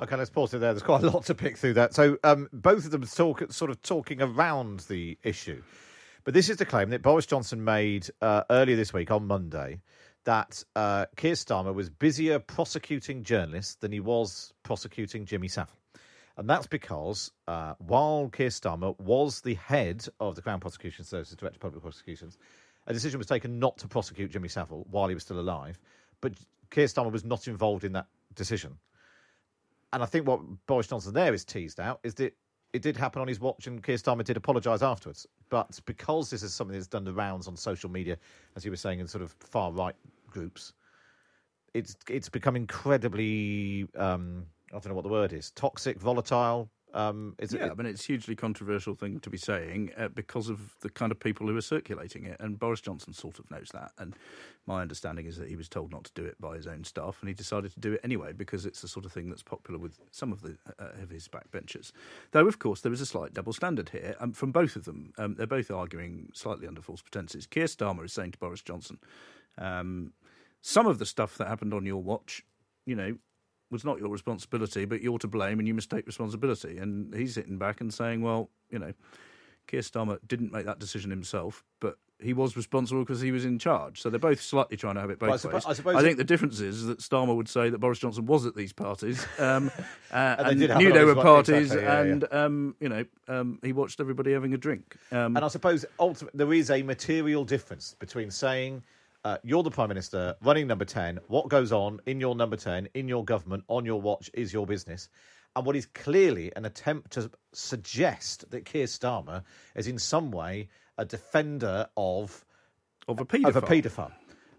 [0.00, 0.72] Okay, let's pause it there.
[0.72, 1.92] There's quite a lot to pick through that.
[1.92, 5.62] So um, both of them talk, sort of talking around the issue.
[6.24, 9.82] But this is the claim that Boris Johnson made uh, earlier this week on Monday
[10.24, 15.76] that uh, Keir Starmer was busier prosecuting journalists than he was prosecuting Jimmy Savile.
[16.36, 21.30] And that's because uh, while Keir Starmer was the head of the Crown Prosecution Service,
[21.30, 22.38] Director of Public Prosecutions,
[22.86, 25.78] a decision was taken not to prosecute Jimmy Savile while he was still alive.
[26.20, 26.34] But
[26.70, 28.76] Keir Starmer was not involved in that decision.
[29.92, 32.34] And I think what Boris Johnson there is teased out is that
[32.72, 35.28] it did happen on his watch and Keir Starmer did apologise afterwards.
[35.48, 38.18] But because this is something that's done the rounds on social media,
[38.56, 39.94] as you were saying, in sort of far right
[40.28, 40.72] groups,
[41.74, 46.68] it's it's become incredibly um, I don't know what the word is toxic, volatile.
[46.94, 50.08] Um, is yeah, it, I mean, it's a hugely controversial thing to be saying uh,
[50.08, 52.36] because of the kind of people who are circulating it.
[52.38, 53.90] And Boris Johnson sort of knows that.
[53.98, 54.14] And
[54.66, 57.18] my understanding is that he was told not to do it by his own staff,
[57.20, 59.78] and he decided to do it anyway because it's the sort of thing that's popular
[59.78, 61.90] with some of the uh, of his backbenchers.
[62.30, 65.12] Though, of course, there is a slight double standard here um, from both of them.
[65.18, 67.46] Um, they're both arguing slightly under false pretenses.
[67.46, 68.98] Keir Starmer is saying to Boris Johnson,
[69.58, 70.12] um,
[70.62, 72.44] "Some of the stuff that happened on your watch,
[72.86, 73.16] you know."
[73.74, 76.78] Was not your responsibility, but you're to blame, and you must take responsibility.
[76.78, 78.92] And he's sitting back and saying, "Well, you know,
[79.66, 83.58] Keir Starmer didn't make that decision himself, but he was responsible because he was in
[83.58, 84.00] charge.
[84.00, 85.66] So they're both slightly trying to have it both Well, I suppose, ways.
[85.66, 88.46] I suppose think it- the difference is that Starmer would say that Boris Johnson was
[88.46, 89.72] at these parties um,
[90.12, 93.72] uh, And and, knew they were parties, exactly, yeah, and Um, you know um, he
[93.72, 94.96] watched everybody having a drink.
[95.10, 98.84] Um, and I suppose ultimately there is a material difference between saying
[99.24, 101.18] uh, you're the prime minister running number ten.
[101.28, 104.66] What goes on in your number ten in your government on your watch is your
[104.66, 105.08] business.
[105.56, 110.68] And what is clearly an attempt to suggest that Keir Starmer is in some way
[110.98, 112.44] a defender of
[113.08, 113.56] of a of paedophile.
[113.56, 114.12] a paedophile.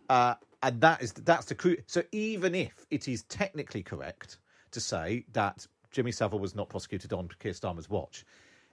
[0.10, 4.38] Uh, and that is that's the cru- so even if it is technically correct
[4.72, 8.26] to say that Jimmy Savile was not prosecuted on Keir Starmer's watch,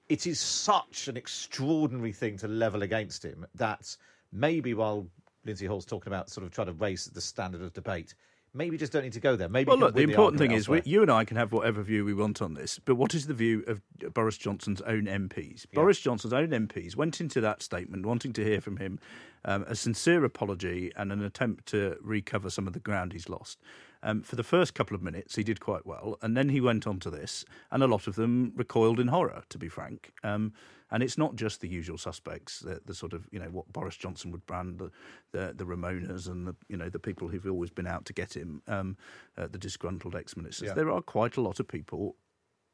[0.08, 3.96] it is such an extraordinary thing to level against him that
[4.32, 5.06] maybe while
[5.44, 8.14] Lindsay Hoyle's talking about sort of trying to raise the standard of debate,
[8.54, 9.48] maybe just don't need to go there.
[9.48, 11.82] Maybe well, look, the important thing argument is we, you and I can have whatever
[11.82, 13.80] view we want on this, but what is the view of
[14.14, 15.66] Boris Johnson's own MPs?
[15.72, 18.98] Boris Johnson's own MPs went into that statement wanting to hear from him
[19.44, 23.58] um, a sincere apology and an attempt to recover some of the ground he's lost.
[24.04, 26.86] Um, for the first couple of minutes, he did quite well, and then he went
[26.88, 30.12] on to this, and a lot of them recoiled in horror, to be frank.
[30.24, 30.52] Um,
[30.92, 33.96] and it's not just the usual suspects, the, the sort of you know what Boris
[33.96, 34.90] Johnson would brand the
[35.32, 38.36] the, the Remoaners and the you know the people who've always been out to get
[38.36, 38.96] him, um,
[39.36, 40.68] uh, the disgruntled ex-ministers.
[40.68, 40.74] Yeah.
[40.74, 42.16] There are quite a lot of people,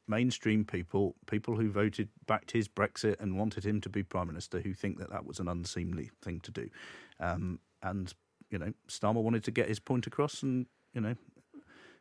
[0.07, 4.59] mainstream people, people who voted backed his Brexit and wanted him to be prime minister,
[4.59, 6.69] who think that that was an unseemly thing to do.
[7.21, 8.13] Um, and
[8.51, 11.15] you know, Starmer wanted to get his point across, and you know,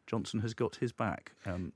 [0.08, 1.32] Johnson has got his back.
[1.46, 1.72] Um,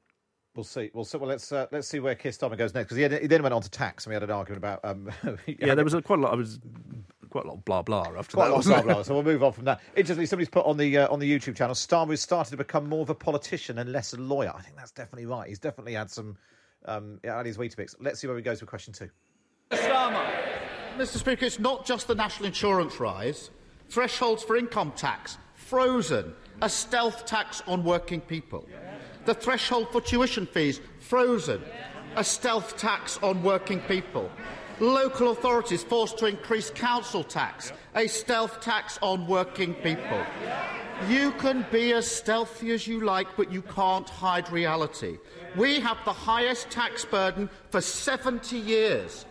[0.54, 0.90] We'll see.
[0.92, 1.16] We'll see.
[1.16, 3.54] Well, let's uh, let's see where Keir Starmer goes next because he, he then went
[3.54, 4.80] on to tax and we had an argument about.
[4.84, 5.10] Um,
[5.46, 6.32] yeah, there was a, quite a lot.
[6.32, 6.60] I was
[7.30, 8.50] quite a lot of blah blah after Quite that.
[8.50, 9.02] a lot of blah, blah.
[9.02, 9.80] So we'll move on from that.
[9.96, 12.86] Interestingly, somebody's put on the uh, on the YouTube channel, Starmer has started to become
[12.86, 14.52] more of a politician and less a lawyer.
[14.54, 15.48] I think that's definitely right.
[15.48, 16.36] He's definitely had some
[16.84, 17.94] um, yeah, had his Weetabix.
[17.98, 19.08] Let's see where he goes with question two.
[19.70, 20.30] Starmer,
[20.98, 21.16] Mr.
[21.16, 23.50] Speaker, it's not just the national insurance rise.
[23.88, 26.34] Thresholds for income tax frozen.
[26.60, 28.68] A stealth tax on working people.
[29.24, 31.62] The threshold for tuition fees frozen.
[32.16, 34.30] A stealth tax on working people.
[34.80, 37.72] Local authorities forced to increase council tax.
[37.94, 40.24] A stealth tax on working people.
[41.08, 45.18] You can be as stealthy as you like, but you can't hide reality.
[45.56, 49.24] We have the highest tax burden for 70 years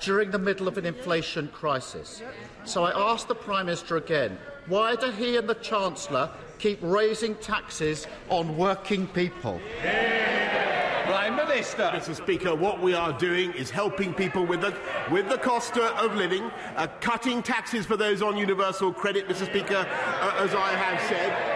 [0.00, 2.22] during the middle of an inflation crisis.
[2.64, 6.28] So I ask the Prime Minister again why do he and the Chancellor
[6.58, 9.60] keep raising taxes on working people?
[11.06, 11.82] Prime Minister.
[11.94, 12.16] Mr.
[12.16, 14.74] Speaker, what we are doing is helping people with the
[15.10, 19.46] with the cost of living, uh, cutting taxes for those on universal credit, Mr.
[19.46, 21.55] Speaker, uh, as I have said.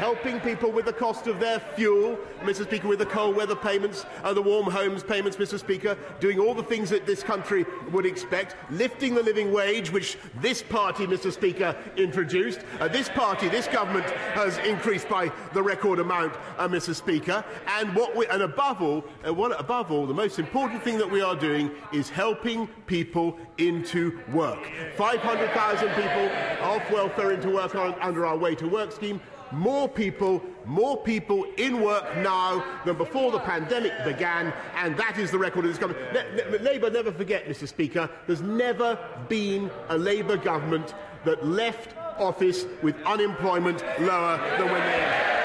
[0.00, 2.64] Helping people with the cost of their fuel, Mr.
[2.64, 5.58] Speaker, with the cold weather payments, uh, the warm homes payments, Mr.
[5.58, 10.16] Speaker, doing all the things that this country would expect, lifting the living wage, which
[10.40, 11.30] this party, Mr.
[11.30, 12.60] Speaker, introduced.
[12.80, 16.94] Uh, this party, this government has increased by the record amount, uh, Mr.
[16.94, 17.44] Speaker.
[17.66, 21.10] And what we, and above all, uh, what, above all, the most important thing that
[21.10, 24.66] we are doing is helping people into work.
[24.96, 26.30] 500,000 people
[26.66, 29.20] off welfare into work under our Way to Work scheme.
[29.52, 35.30] More people, more people in work now than before the pandemic began, and that is
[35.30, 36.12] the record of this government.
[36.12, 37.66] Ne- ne- Labour, never forget, Mr.
[37.66, 44.80] Speaker, there's never been a Labour government that left office with unemployment lower than when
[44.80, 45.40] they entered.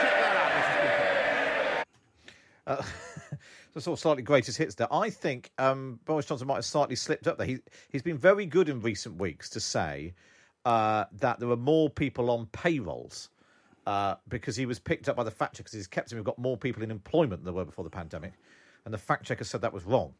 [0.00, 1.86] Check that.
[2.66, 2.82] Uh,
[3.74, 4.92] so sort of slightly greatest hits there.
[4.92, 7.46] I think um, Boris Johnson might have slightly slipped up there.
[7.46, 7.58] He,
[7.90, 10.14] he's been very good in recent weeks to say
[10.64, 13.30] uh, that there were more people on payrolls
[13.86, 15.72] uh, because he was picked up by the fact checkers.
[15.72, 16.18] He's kept him.
[16.18, 18.34] We've got more people in employment than there were before the pandemic,
[18.84, 20.14] and the fact checker said that was wrong.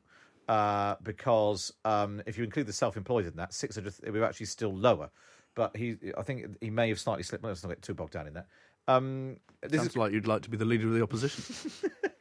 [0.48, 4.46] Uh, because um, if you include the self-employed in that, six hundred, we were actually
[4.46, 5.11] still lower.
[5.55, 7.44] But he, I think he may have slightly slipped.
[7.44, 8.46] Let's not get too bogged down in that.
[8.87, 11.70] Um, this Sounds is like you'd like to be the leader of the opposition.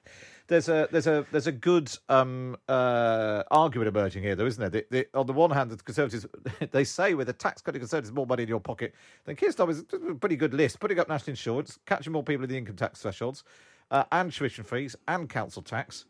[0.47, 4.69] there's a there's a there's a good um, uh, argument emerging here, though, isn't there?
[4.69, 6.25] The, the, on the one hand, the Conservatives
[6.71, 8.93] they say with a tax cutting Conservatives more money in your pocket,
[9.25, 12.49] then Keir Starmer's a pretty good list, putting up national insurance, catching more people in
[12.49, 13.43] the income tax thresholds,
[13.91, 16.05] uh, and tuition fees and council tax.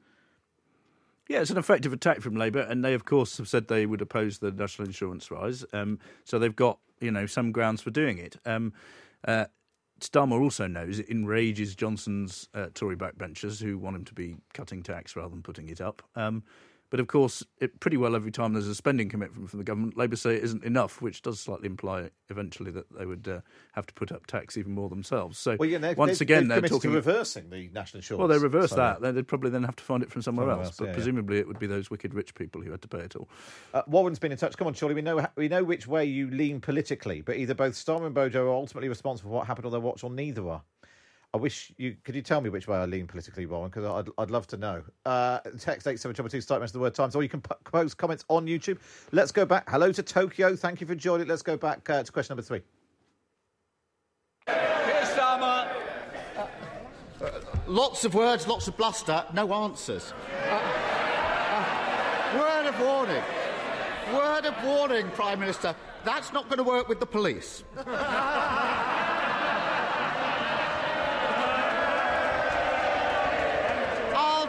[1.28, 4.02] Yeah, it's an effective attack from Labour, and they, of course, have said they would
[4.02, 5.65] oppose the national insurance rise.
[5.73, 8.38] Um, so they've got, you know, some grounds for doing it.
[8.46, 8.71] Um,
[9.27, 9.46] uh,
[10.00, 14.83] Starmer also knows it enrages Johnson's uh, Tory backbenchers who want him to be cutting
[14.83, 16.04] tax rather than putting it up.
[16.15, 16.43] Um,
[16.90, 19.98] but of course, it, pretty well every time there's a spending commitment from the government,
[19.98, 23.42] Labour say it isn't enough, which does slightly imply eventually that they would uh,
[23.73, 25.38] have to put up tax even more themselves.
[25.38, 28.19] So well, yeah, they've, once they've, again, they've they're talking to reversing the national insurance.
[28.19, 29.02] Well, they reverse so, that.
[29.02, 30.67] They'd probably then have to find it from somewhere, somewhere else.
[30.67, 31.42] else, But yeah, presumably, yeah.
[31.42, 33.27] it would be those wicked rich people who had to pay it all.
[33.73, 34.58] Uh, Warren's been in touch.
[34.58, 34.96] Come on, Charlie.
[34.96, 38.46] We know we know which way you lean politically, but either both Starmer and Bojo
[38.46, 40.63] are ultimately responsible for what happened on their watch, or neither are.
[41.34, 44.10] I wish you could you tell me which way I lean politically, Warren, because I'd,
[44.17, 44.82] I'd love to know.
[45.06, 48.80] Uh, text eight start message the word times, or you can post comments on YouTube.
[49.12, 49.69] Let's go back.
[49.69, 50.56] Hello to Tokyo.
[50.56, 51.28] Thank you for joining.
[51.28, 52.62] Let's go back uh, to question number three.
[57.19, 57.30] Uh,
[57.65, 60.13] lots of words, lots of bluster, no answers.
[60.50, 60.62] Uh,
[61.54, 63.23] uh, word of warning.
[64.13, 65.75] Word of warning, Prime Minister.
[66.06, 67.63] That's not going to work with the police.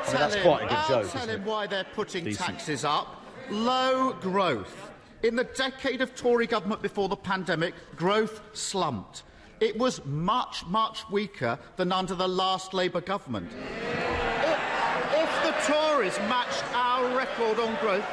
[0.08, 0.42] I'll tell that's him.
[0.42, 2.46] quite a good I'll tell him why they're putting Decent.
[2.46, 3.22] taxes up.
[3.50, 4.90] Low growth.
[5.22, 9.24] In the decade of Tory government before the pandemic, growth slumped.
[9.60, 13.50] It was much, much weaker than under the last Labour government.
[13.52, 18.06] If, if the Tories matched our record on growth,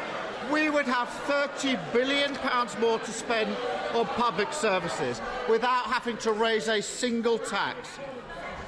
[0.51, 2.31] we would have £30 billion
[2.79, 3.55] more to spend
[3.93, 7.99] on public services without having to raise a single tax.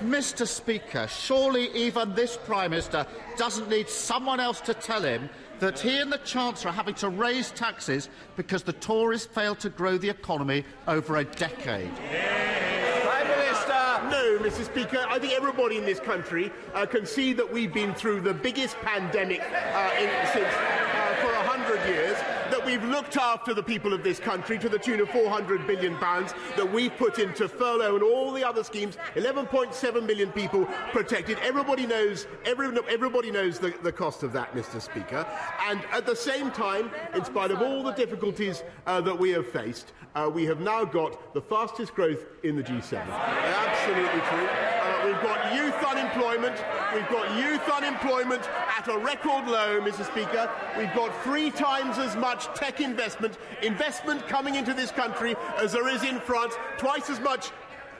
[0.03, 0.45] Mr.
[0.45, 5.27] Speaker, surely even this Prime Minister doesn't need someone else to tell him
[5.59, 9.69] that he and the Chancellor are having to raise taxes because the Tories failed to
[9.69, 11.89] grow the economy over a decade.
[11.95, 13.73] Prime Minister.
[14.11, 14.63] No, Mr.
[14.63, 18.35] Speaker, I think everybody in this country uh, can see that we've been through the
[18.35, 22.15] biggest pandemic uh, in, since uh, for a hundred years.
[22.51, 25.95] That we've looked after the people of this country to the tune of 400 billion
[25.97, 26.33] pounds.
[26.55, 28.97] That we've put into furlough and all the other schemes.
[29.15, 31.39] 11.7 million people protected.
[31.39, 32.27] Everybody knows.
[32.45, 34.81] Every, everybody knows the, the cost of that, Mr.
[34.81, 35.25] Speaker.
[35.67, 39.47] And at the same time, in spite of all the difficulties uh, that we have
[39.47, 43.01] faced, uh, we have now got the fastest growth in the G7.
[43.07, 44.86] Absolutely true.
[45.17, 46.63] We've got youth unemployment.
[46.93, 48.47] We've got youth unemployment
[48.77, 50.05] at a record low, Mr.
[50.05, 50.47] Speaker.
[50.77, 55.89] We've got three times as much tech investment, investment coming into this country as there
[55.89, 57.49] is in France, twice as much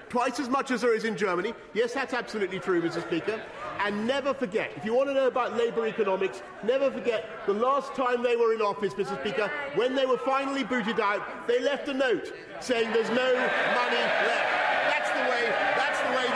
[0.10, 1.54] twice as much as there is in Germany.
[1.74, 3.02] Yes, that's absolutely true, Mr.
[3.02, 3.42] Speaker.
[3.80, 7.94] And never forget, if you want to know about Labour economics, never forget the last
[7.94, 9.20] time they were in office, Mr.
[9.20, 13.98] Speaker, when they were finally booted out, they left a note saying there's no money
[13.98, 14.54] left.
[14.88, 15.44] That's the way,
[15.76, 16.28] that's the way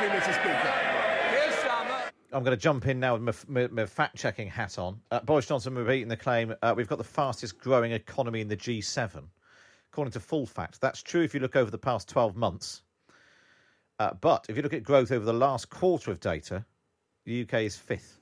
[0.00, 0.34] run Mr.
[0.34, 0.90] Speaker.
[2.32, 5.00] I'm going to jump in now with my, my, my fact checking hat on.
[5.10, 8.56] Uh, Boris Johnson repeating the claim uh, we've got the fastest growing economy in the
[8.56, 9.24] G7.
[9.92, 12.82] According to Full Fact, that's true if you look over the past 12 months.
[13.98, 16.64] Uh, but if you look at growth over the last quarter of data,
[17.26, 18.19] the UK is fifth.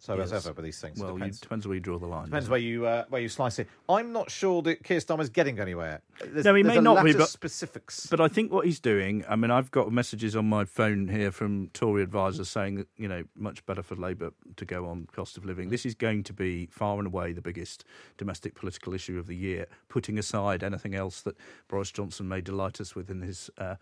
[0.00, 1.40] So as ever with these things, it Well, you, depends.
[1.40, 2.24] depends where you draw the line.
[2.24, 3.68] Depends where you uh, where you slice it.
[3.86, 6.00] I'm not sure that Keir Starmer's getting anywhere.
[6.24, 8.06] There's, No, he may not be, but- specifics.
[8.06, 11.30] But I think what he's doing, I mean, I've got messages on my phone here
[11.30, 15.36] from Tory advisors saying that, you know, much better for Labour to go on cost
[15.36, 15.68] of living.
[15.68, 17.84] This is going to be far and away the biggest
[18.16, 21.36] domestic political issue of the year, putting aside anything else that
[21.68, 23.74] Boris Johnson may delight us with in his uh,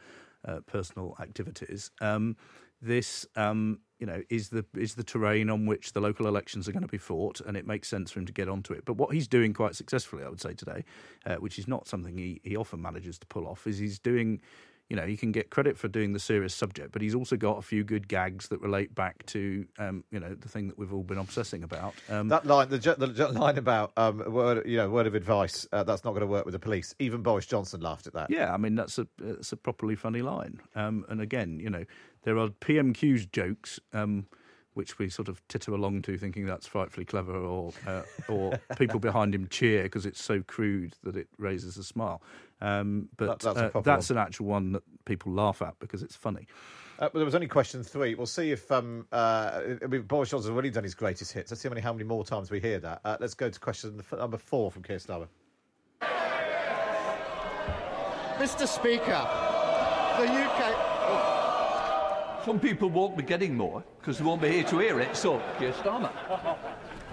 [0.44, 1.92] uh, personal activities.
[2.00, 2.36] Um,
[2.82, 6.72] this, um, you know, is the is the terrain on which the local elections are
[6.72, 8.84] going to be fought, and it makes sense for him to get onto it.
[8.84, 10.84] But what he's doing quite successfully, I would say today,
[11.26, 14.40] uh, which is not something he, he often manages to pull off, is he's doing.
[14.88, 17.58] You know, he can get credit for doing the serious subject, but he's also got
[17.58, 20.94] a few good gags that relate back to, um, you know, the thing that we've
[20.94, 21.94] all been obsessing about.
[22.08, 25.82] Um, That line, the, the line about um, word, you know, word of advice uh,
[25.82, 26.94] that's not going to work with the police.
[26.98, 28.30] Even Boris Johnson laughed at that.
[28.30, 30.60] Yeah, I mean that's a it's a properly funny line.
[30.74, 31.84] Um, and again, you know,
[32.22, 34.26] there are PMQ's jokes, um,
[34.78, 39.00] which we sort of titter along to, thinking that's frightfully clever, or uh, or people
[39.00, 42.22] behind him cheer because it's so crude that it raises a smile.
[42.60, 46.04] Um, but That- that's uh, proper that's an actual one that people laugh at because
[46.04, 46.46] it's funny.
[47.00, 48.14] Uh, but there was only question three.
[48.14, 51.50] We'll see if um, uh, I mean, Boris Johnson's already done his greatest hits.
[51.50, 53.00] Let's see how many, how many more times we hear that.
[53.04, 55.26] Uh, let's go to question number four from Keir Starmer.
[58.38, 58.68] Mr.
[58.68, 59.26] Speaker,
[60.18, 60.84] the UK.
[62.44, 65.14] Some people won't be getting more because they won't be here to hear it.
[65.14, 66.10] So, Keir Starmer.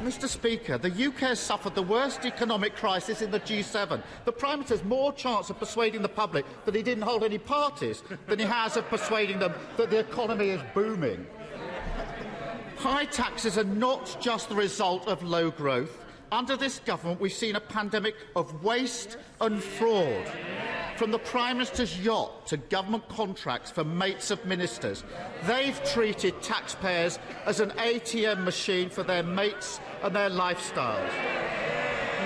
[0.01, 0.29] Mr.
[0.29, 4.01] Speaker, the UK has suffered the worst economic crisis in the G7.
[4.23, 7.37] The Prime Minister has more chance of persuading the public that he didn't hold any
[7.37, 11.27] parties than he has of persuading them that the economy is booming.
[12.77, 16.01] High taxes are not just the result of low growth.
[16.31, 20.31] Under this government, we've seen a pandemic of waste and fraud.
[20.95, 25.03] From the Prime Minister's yacht to government contracts for mates of ministers,
[25.43, 31.11] they've treated taxpayers as an ATM machine for their mates and their lifestyles.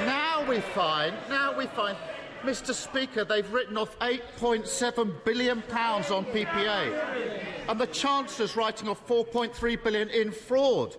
[0.06, 1.98] Now we find, now we find,
[2.44, 2.76] Mr.
[2.76, 9.84] Speaker, they've written off 8.7 billion pounds on PPE, and the Chancellor's writing off £4.3
[9.84, 10.96] billion in fraud.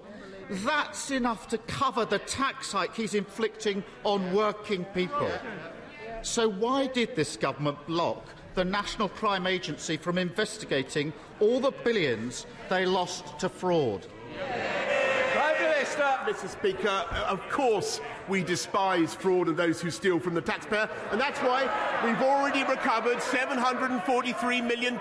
[0.51, 5.31] That's enough to cover the tax hike he's inflicting on working people.
[6.23, 12.47] So, why did this government block the National Crime Agency from investigating all the billions
[12.69, 14.07] they lost to fraud?
[16.31, 16.49] Mr.
[16.49, 21.39] Speaker, of course we despise fraud and those who steal from the taxpayer, and that's
[21.41, 21.63] why
[22.05, 24.99] we've already recovered £743 million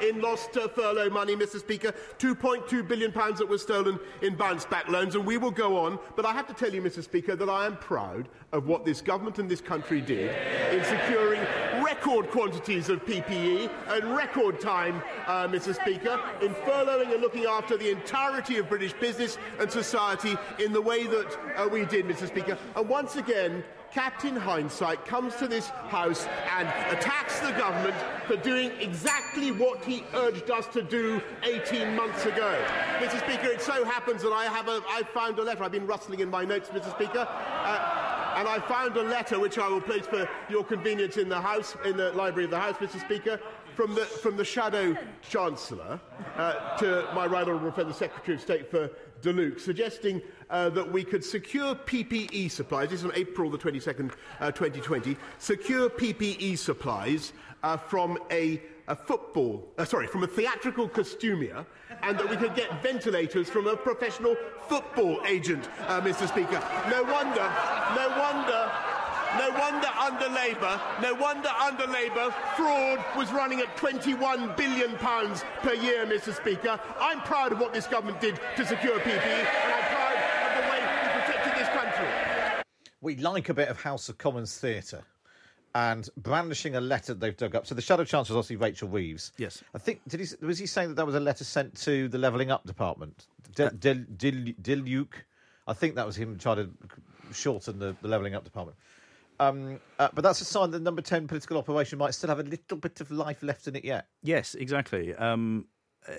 [0.00, 1.58] in lost furlough money, Mr.
[1.58, 5.98] Speaker, £2.2 billion that was stolen in bounce back loans, and we will go on.
[6.16, 7.02] But I have to tell you, Mr.
[7.02, 10.30] Speaker, that I am proud of what this government and this country did
[10.72, 11.40] in securing
[11.82, 15.74] record quantities of PPE and record time, uh, Mr.
[15.74, 20.80] Speaker, in furloughing and looking after the entirety of British business and society in the
[20.80, 22.26] way that uh, we did, Mr.
[22.26, 22.41] Speaker.
[22.76, 26.26] And once again, Captain Hindsight comes to this House
[26.56, 26.66] and
[26.96, 27.94] attacks the government
[28.26, 32.58] for doing exactly what he urged us to do 18 months ago.
[33.00, 33.18] Mr.
[33.20, 35.62] Speaker, it so happens that I have a, I found a letter.
[35.62, 36.90] I've been rustling in my notes, Mr.
[36.90, 37.28] Speaker.
[37.28, 41.40] Uh, and I found a letter which I will place for your convenience in the
[41.40, 42.98] House, in the Library of the House, Mr.
[42.98, 43.38] Speaker,
[43.74, 46.00] from the, from the Shadow Chancellor
[46.36, 48.90] uh, to my Right Honourable Friend, the Secretary of State for
[49.22, 50.20] DeLuc, suggesting
[50.50, 52.90] uh, that we could secure PPE supplies.
[52.90, 55.16] This is on April the 22nd, uh, 2020.
[55.38, 61.64] Secure PPE supplies uh, from a a football, uh, sorry, from a theatrical costumier,
[62.02, 64.36] and that we could get ventilators from a professional
[64.68, 66.26] football agent, uh, Mr.
[66.26, 66.60] Speaker.
[66.90, 67.48] No wonder,
[67.94, 68.70] no wonder
[69.38, 75.74] no wonder under Labour, no wonder under Labour, fraud was running at £21 billion per
[75.74, 76.34] year, Mr.
[76.34, 76.78] Speaker.
[77.00, 80.16] I'm proud of what this government did to secure PPE, and I'm proud
[80.48, 82.62] of the way we protected this country.
[83.00, 85.02] We like a bit of House of Commons theatre.
[85.74, 87.66] And brandishing a letter they've dug up.
[87.66, 89.32] So the Shadow Chancellor is obviously Rachel Reeves.
[89.38, 89.64] Yes.
[89.74, 92.18] I think did he was he saying that that was a letter sent to the
[92.18, 93.26] Levelling Up Department?
[93.54, 95.24] Del, uh, Del, Del, Deluke.
[95.66, 96.70] I think that was him trying to
[97.32, 98.76] shorten the, the Levelling Up Department.
[99.48, 102.44] Um, uh, but that's a sign that number 10 political operation might still have a
[102.44, 104.06] little bit of life left in it yet.
[104.22, 105.14] Yes, exactly.
[105.14, 105.66] Um,
[106.08, 106.14] uh,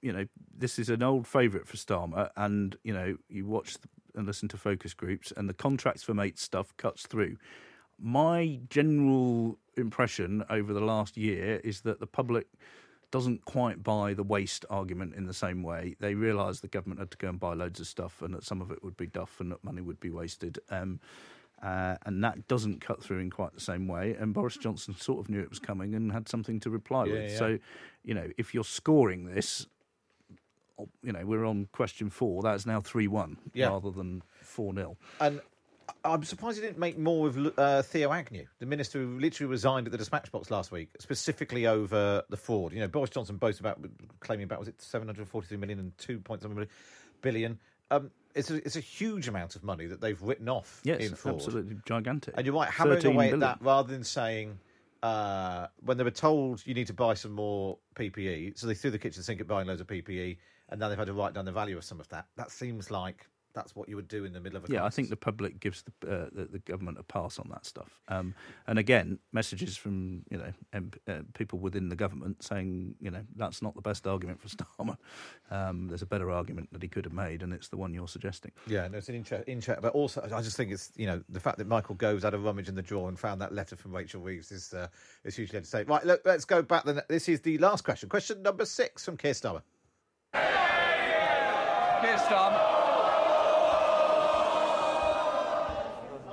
[0.00, 3.76] you know, this is an old favourite for Starmer, and, you know, you watch
[4.14, 7.36] and listen to focus groups, and the contracts for mates stuff cuts through.
[7.98, 12.46] My general impression over the last year is that the public
[13.10, 15.94] doesn't quite buy the waste argument in the same way.
[16.00, 18.60] They realise the government had to go and buy loads of stuff and that some
[18.60, 20.58] of it would be duff and that money would be wasted.
[20.70, 20.98] Um,
[21.62, 24.14] uh, and that doesn't cut through in quite the same way.
[24.18, 27.12] And Boris Johnson sort of knew it was coming and had something to reply Yeah,
[27.12, 27.30] with.
[27.32, 27.38] yeah.
[27.38, 27.58] So,
[28.04, 29.66] you know, if you're scoring this,
[31.02, 32.42] you know, we're on question four.
[32.42, 33.68] That's now 3 1 Yeah.
[33.68, 34.96] rather than 4 0.
[35.20, 35.40] And
[36.04, 39.86] I'm surprised he didn't make more of uh, Theo Agnew, the minister who literally resigned
[39.86, 42.72] at the dispatch box last week, specifically over the fraud.
[42.72, 43.78] You know, Boris Johnson boasts about
[44.20, 46.66] claiming about was it 743 million and two point something
[47.20, 47.58] billion.
[47.90, 51.00] Um, it's a, it's a huge amount of money that they've written off Yes,
[51.34, 52.34] absolutely gigantic.
[52.36, 53.42] And you're right, hammering 13 away billion.
[53.42, 54.58] at that rather than saying
[55.02, 58.90] uh, when they were told you need to buy some more PPE, so they threw
[58.90, 60.36] the kitchen sink at buying loads of PPE,
[60.68, 62.26] and now they've had to write down the value of some of that.
[62.36, 64.90] That seems like that's what you would do in the middle of a Yeah, I
[64.90, 68.00] think the public gives the, uh, the the government a pass on that stuff.
[68.08, 68.34] Um,
[68.66, 73.22] and again, messages from you know M- uh, people within the government saying you know
[73.36, 74.96] that's not the best argument for Starmer.
[75.50, 78.08] Um, there's a better argument that he could have made, and it's the one you're
[78.08, 78.52] suggesting.
[78.66, 81.40] Yeah, no, it's an interest, interest, but also I just think it's you know the
[81.40, 83.94] fact that Michael Goves had a rummage in the drawer and found that letter from
[83.94, 84.88] Rachel Reeves is uh,
[85.24, 85.88] is hugely entertaining.
[85.88, 86.84] Right, look, let's go back.
[86.84, 88.08] Then this is the last question.
[88.08, 89.62] Question number six from Keir Starmer.
[92.02, 92.81] Keir Starmer.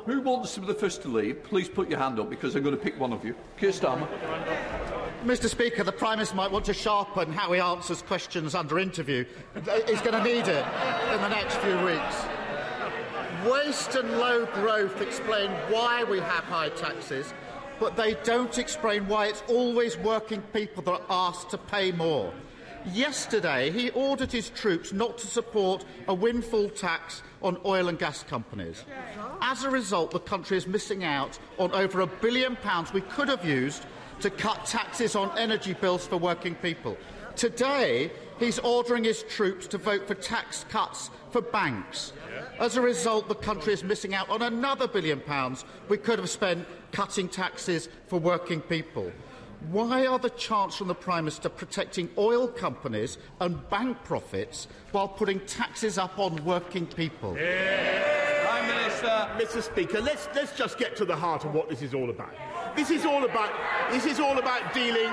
[0.10, 1.44] Who wants to be the first to leave?
[1.44, 3.36] Please put your hand up because I'm going to pick one of you.
[3.60, 4.08] Keir Starmer.
[5.24, 5.48] Mr.
[5.48, 9.24] Speaker, the Prime Minister might want to sharpen how he answers questions under interview.
[9.88, 10.66] He's going to need it
[11.14, 12.26] in the next few weeks.
[13.46, 17.32] Waste and low growth explain why we have high taxes,
[17.80, 22.34] but they don't explain why it's always working people that are asked to pay more.
[22.94, 28.24] Yesterday, he ordered his troops not to support a windfall tax on oil and gas
[28.24, 28.84] companies.
[29.42, 33.28] As a result, the country is missing out on over a billion pounds we could
[33.28, 33.86] have used
[34.22, 36.98] to cut taxes on energy bills for working people.
[37.36, 42.12] Today, he's ordering his troops to vote for tax cuts for banks.
[42.60, 46.30] As a result, the country is missing out on another billion pounds we could have
[46.30, 49.12] spent cutting taxes for working people.
[49.72, 55.08] Why are the Chancellor and the Prime Minister protecting oil companies and bank profits while
[55.08, 57.34] putting taxes up on working people?
[57.34, 59.28] Prime Minister.
[59.38, 59.62] Mr.
[59.62, 62.34] Speaker, let's, let's just get to the heart of what this is all about.
[62.80, 63.52] This is all about
[63.92, 65.12] this is all about dealing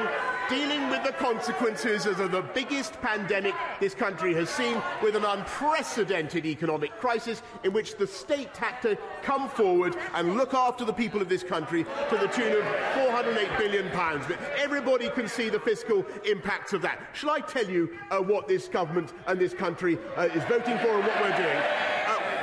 [0.49, 6.47] dealing with the consequences of the biggest pandemic this country has seen with an unprecedented
[6.47, 11.21] economic crisis in which the state had to come forward and look after the people
[11.21, 12.65] of this country to the tune of
[12.95, 14.25] 408 billion pounds.
[14.57, 17.01] Everybody can see the fiscal impacts of that.
[17.15, 20.91] Shall I tell you uh, what this government and this country uh, is voting for
[20.91, 21.87] and what we're doing?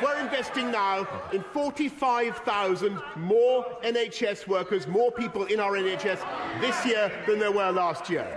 [0.04, 6.20] We're investing now in 45,000 more NHS workers, more people in our NHS
[6.60, 8.28] this year than there were last year.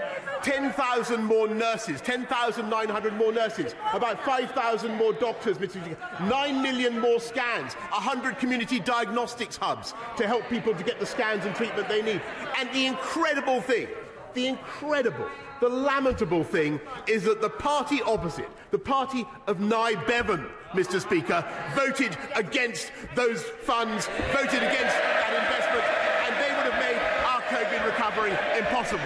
[0.44, 5.82] 10,000 more nurses, 10,900 more nurses, about 5,000 more doctors, Mr.
[5.82, 5.96] Speaker,
[6.28, 11.46] 9 million more scans, 100 community diagnostics hubs to help people to get the scans
[11.46, 12.22] and treatment they need.
[12.60, 13.88] And the incredible thing,
[14.34, 15.26] the incredible,
[15.60, 21.00] the lamentable thing is that the party opposite, the party of Nye Bevan, Mr.
[21.00, 21.44] Speaker,
[21.74, 25.84] voted against those funds, voted against that investment,
[26.26, 29.02] and they would have made our COVID recovery impossible.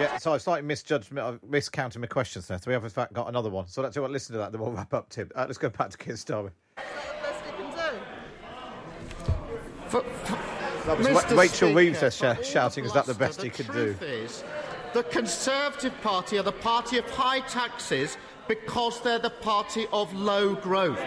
[0.00, 2.58] Yeah, so I've slightly misjudged, I've miscounted my questions there.
[2.58, 3.68] So we have, in fact, got another one.
[3.68, 5.30] So let's do what, listen to that, then we'll wrap up, Tim.
[5.34, 6.50] Uh, let's go back to Keir Starmer.
[9.92, 11.30] That was Mr.
[11.32, 13.50] Ra- Rachel Speaker, Reeves there for sh- all shouting, the is that the best he
[13.50, 13.94] could do?
[13.94, 14.44] truth Is,
[14.94, 18.16] the Conservative Party are the party of high taxes
[18.48, 21.00] because they're the party of low growth.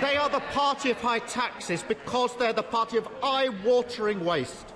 [0.00, 4.72] They are the party of high taxes because they're the party of eye-watering waste.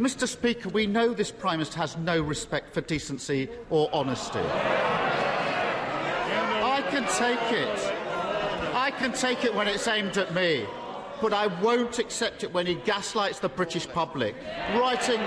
[0.00, 0.26] Mr.
[0.28, 4.38] Speaker, we know this Prime Minister has no respect for decency or honesty.
[6.70, 7.78] I can take it.
[8.74, 10.66] I can take it when it's aimed at me,
[11.20, 14.36] but I won't accept it when he gaslights the British public,
[14.74, 15.20] writing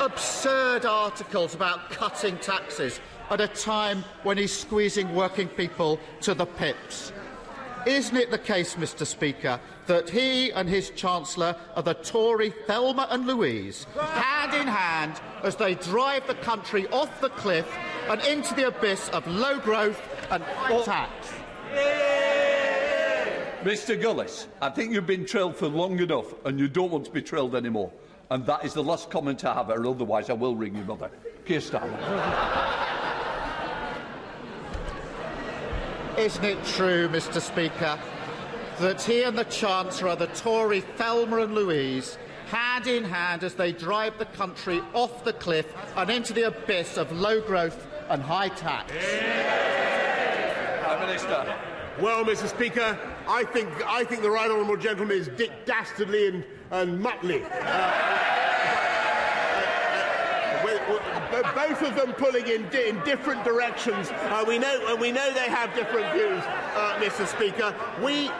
[0.00, 6.46] absurd articles about cutting taxes at a time when he's squeezing working people to the
[6.46, 7.12] pips.
[7.86, 9.06] Isn't it the case, Mr.
[9.06, 15.20] Speaker, that he and his Chancellor are the Tory Thelma and Louise, hand in hand,
[15.42, 17.66] as they drive the country off the cliff
[18.08, 21.32] and into the abyss of low growth and high tax?
[23.62, 27.10] Mr Gullis, I think you've been trailed for long enough and you don't want to
[27.10, 27.92] be trailed anymore.
[28.30, 31.10] And that is the last comment I have, or otherwise I will ring your mother.
[31.44, 31.98] Keir Starmer.
[36.16, 37.40] Isn't it true, Mr.
[37.40, 37.98] Speaker,
[38.78, 43.54] that he and the Chancellor are the Tory Thelma and Louise, hand in hand as
[43.54, 45.66] they drive the country off the cliff
[45.96, 48.92] and into the abyss of low growth and high tax?
[50.82, 51.56] Prime Minister.
[52.00, 52.48] Well, Mr.
[52.48, 57.44] Speaker, I think I think the right honourable gentleman is Dick Dastardly and, and Muttley.
[57.60, 58.19] Uh,
[61.32, 64.10] with- both of them pulling in, in different directions.
[64.10, 67.26] Uh, we know, and we know they have different views, uh, Mr.
[67.26, 67.74] Speaker.
[68.02, 68.30] We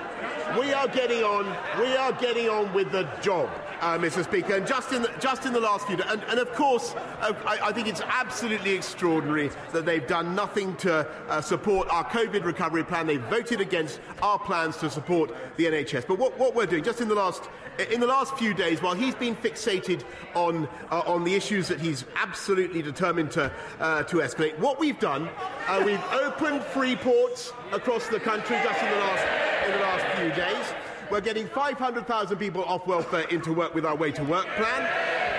[0.59, 1.45] we are getting on.
[1.81, 3.49] We are getting on with the job.
[3.81, 4.23] Uh, Mr.
[4.23, 6.95] Speaker, and just in the, just in the last few days, and, and of course,
[7.23, 12.05] uh, I, I think it's absolutely extraordinary that they've done nothing to uh, support our
[12.05, 13.07] COVID recovery plan.
[13.07, 16.07] They voted against our plans to support the NHS.
[16.07, 17.49] But what, what we're doing, just in the last
[17.91, 20.05] in the last few days, while he's been fixated
[20.35, 23.51] on uh, on the issues that he's absolutely determined to
[23.81, 25.29] uh, to escalate, what we've done,
[25.69, 30.05] uh, we've opened free ports across the country just in the last in the last
[30.19, 30.90] few days.
[31.11, 34.83] We're getting 500,000 people off welfare into work with our Way to Work plan.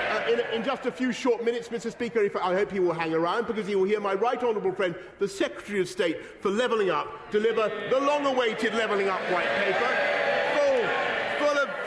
[0.10, 1.90] Uh, in, in just a few short minutes, Mr.
[1.90, 4.74] Speaker, if, I hope he will hang around because he will hear my right honourable
[4.74, 9.88] friend, the Secretary of State for Levelling Up, deliver the long-awaited Levelling Up white paper.
[10.58, 11.11] Full,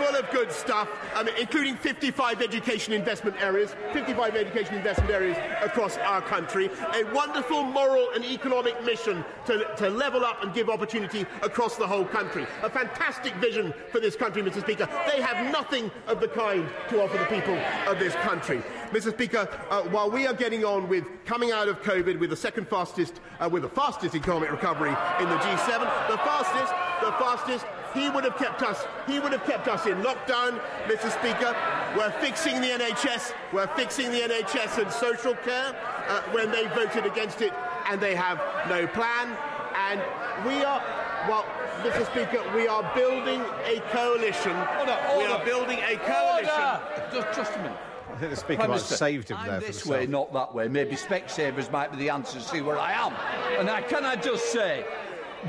[0.04, 5.96] full of, good stuff, um, including 55 education investment areas, 55 education investment areas across
[5.98, 6.68] our country.
[6.94, 11.86] A wonderful moral and economic mission to, to level up and give opportunity across the
[11.86, 12.46] whole country.
[12.62, 14.60] A fantastic vision for this country, Mr.
[14.60, 14.88] Speaker.
[15.06, 18.62] They have nothing of the kind to offer the people of this country.
[18.90, 19.12] Mr.
[19.12, 22.68] Speaker, uh, while we are getting on with coming out of COVID with the second
[22.68, 24.90] fastest, uh, with the fastest economic recovery
[25.20, 28.84] in the G7, the fastest, the fastest he would have kept us.
[29.06, 31.10] He would have kept us in lockdown, Mr.
[31.10, 31.56] Speaker.
[31.96, 35.74] We're fixing the NHS, We're fixing the NHS and social care
[36.08, 37.52] uh, when they voted against it,
[37.88, 39.36] and they have no plan.
[39.76, 40.00] And
[40.46, 40.82] we are,
[41.28, 41.44] well,
[41.82, 42.04] Mr.
[42.10, 44.56] Speaker, we are building a coalition.
[44.78, 46.80] Order, We are building a coalition.
[47.12, 47.78] Just, just a minute.
[48.12, 49.60] I think the speaker Prime might have Minister, saved him I'm there.
[49.60, 50.68] this the way, not that way.
[50.68, 53.12] Maybe Specsavers might be the answer to see where I am.
[53.58, 54.84] And I, can I just say,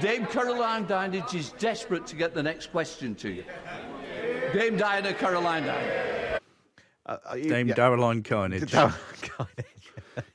[0.01, 3.43] Dame Caroline Dinenage is desperate to get the next question to you.
[4.53, 6.39] Dame Diana Caroline Dinenage.
[7.05, 7.75] Uh, uh, you- Dame yeah.
[7.75, 8.71] Caroline Carnage.
[8.71, 8.93] Darren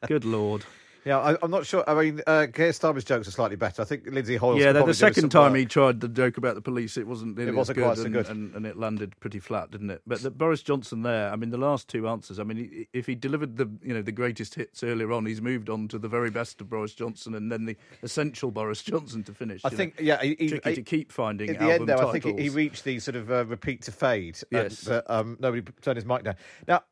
[0.06, 0.64] Good lord.
[1.10, 1.82] Yeah, I, I'm not sure.
[1.88, 3.82] I mean, uh, Keir Starmer's jokes are slightly better.
[3.82, 4.60] I think Lindsay Hoyle.
[4.60, 7.50] Yeah, the, the second time he tried the joke about the police, it wasn't nearly
[7.50, 8.28] It wasn't as quite good, so and, good.
[8.28, 10.02] And, and it landed pretty flat, didn't it?
[10.06, 12.38] But the, Boris Johnson there, I mean, the last two answers.
[12.38, 15.68] I mean, if he delivered the you know the greatest hits earlier on, he's moved
[15.68, 19.34] on to the very best of Boris Johnson, and then the essential Boris Johnson to
[19.34, 19.62] finish.
[19.64, 20.06] I think, know.
[20.06, 21.50] yeah, he, tricky he- to keep finding.
[21.50, 23.82] At the album end, though, I think he, he reached the sort of uh, repeat
[23.82, 24.38] to fade.
[24.52, 24.86] and, Yes.
[24.86, 26.36] uh, um, nobody turned his mic down.
[26.68, 26.82] Now,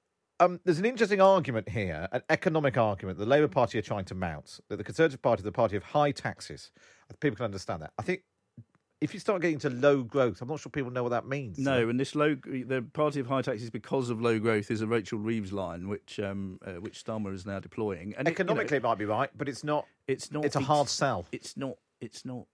[0.40, 4.14] um, there's an interesting argument here, an economic argument the Labour Party are trying to
[4.14, 6.70] mount, that the Conservative Party is the party of high taxes.
[7.20, 7.92] People can understand that.
[7.98, 8.22] I think
[9.00, 11.58] if you start getting to low growth, I'm not sure people know what that means.
[11.58, 14.86] No, and this low, the party of high taxes because of low growth is a
[14.86, 18.14] Rachel Reeves line, which um, uh, which Starmer is now deploying.
[18.18, 19.86] And it- you know, Economically, it might be right, but it's not.
[20.06, 20.44] it's not.
[20.44, 21.26] It's a hard sell.
[21.32, 21.76] It's not.
[22.00, 22.46] It's not.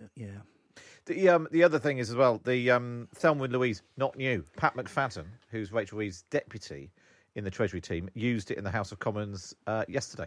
[0.00, 0.26] uh, yeah.
[1.06, 4.44] The um, the other thing is as well the um, Thelma and Louise not new.
[4.56, 6.92] Pat McFadden, who's Rachel Reeves' deputy
[7.34, 10.26] in the Treasury team, used it in the House of Commons uh, yesterday.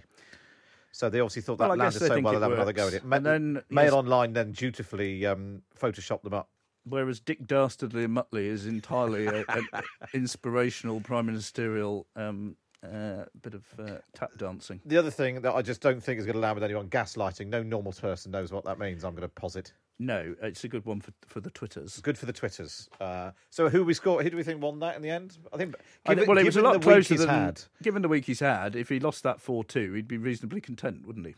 [0.91, 3.03] So they obviously thought that Well, landed so well they'll have another go at it.
[3.03, 6.49] Ma- And then, Mail yes- Online then dutifully um, photoshopped them up.
[6.85, 9.67] Whereas Dick Dastardly and Muttley is entirely a- an
[10.13, 14.81] inspirational prime ministerial um, uh, bit of uh, tap dancing.
[14.85, 17.47] The other thing that I just don't think is going to land with anyone gaslighting.
[17.47, 19.03] No normal person knows what that means.
[19.03, 19.71] I'm going to posit.
[20.05, 21.99] No, it's a good one for for the Twitters.
[22.01, 22.89] Good for the Twitters.
[22.99, 24.21] Uh, so who we score?
[24.21, 25.37] Who do we think won that in the end?
[25.53, 25.75] I think.
[26.05, 27.61] I Given, think- well, it was a lot the week closer he's than had.
[27.81, 28.75] given the week he's had.
[28.75, 31.35] If he lost that four two, he'd be reasonably content, wouldn't he?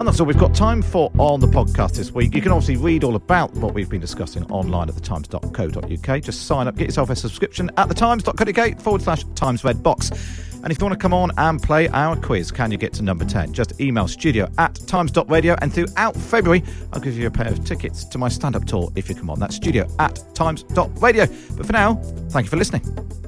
[0.00, 2.32] And that's all we've got time for on the podcast this week.
[2.34, 6.22] You can obviously read all about what we've been discussing online at thetimes.co.uk.
[6.22, 10.10] Just sign up, get yourself a subscription at thetimes.co.uk forward slash Times Red Box.
[10.62, 13.02] And if you want to come on and play our quiz, can you get to
[13.02, 13.52] number 10?
[13.52, 15.56] Just email studio at times.radio.
[15.62, 18.90] And throughout February, I'll give you a pair of tickets to my stand up tour
[18.96, 19.38] if you come on.
[19.38, 21.26] That's studio at times.radio.
[21.56, 21.94] But for now,
[22.30, 23.27] thank you for listening.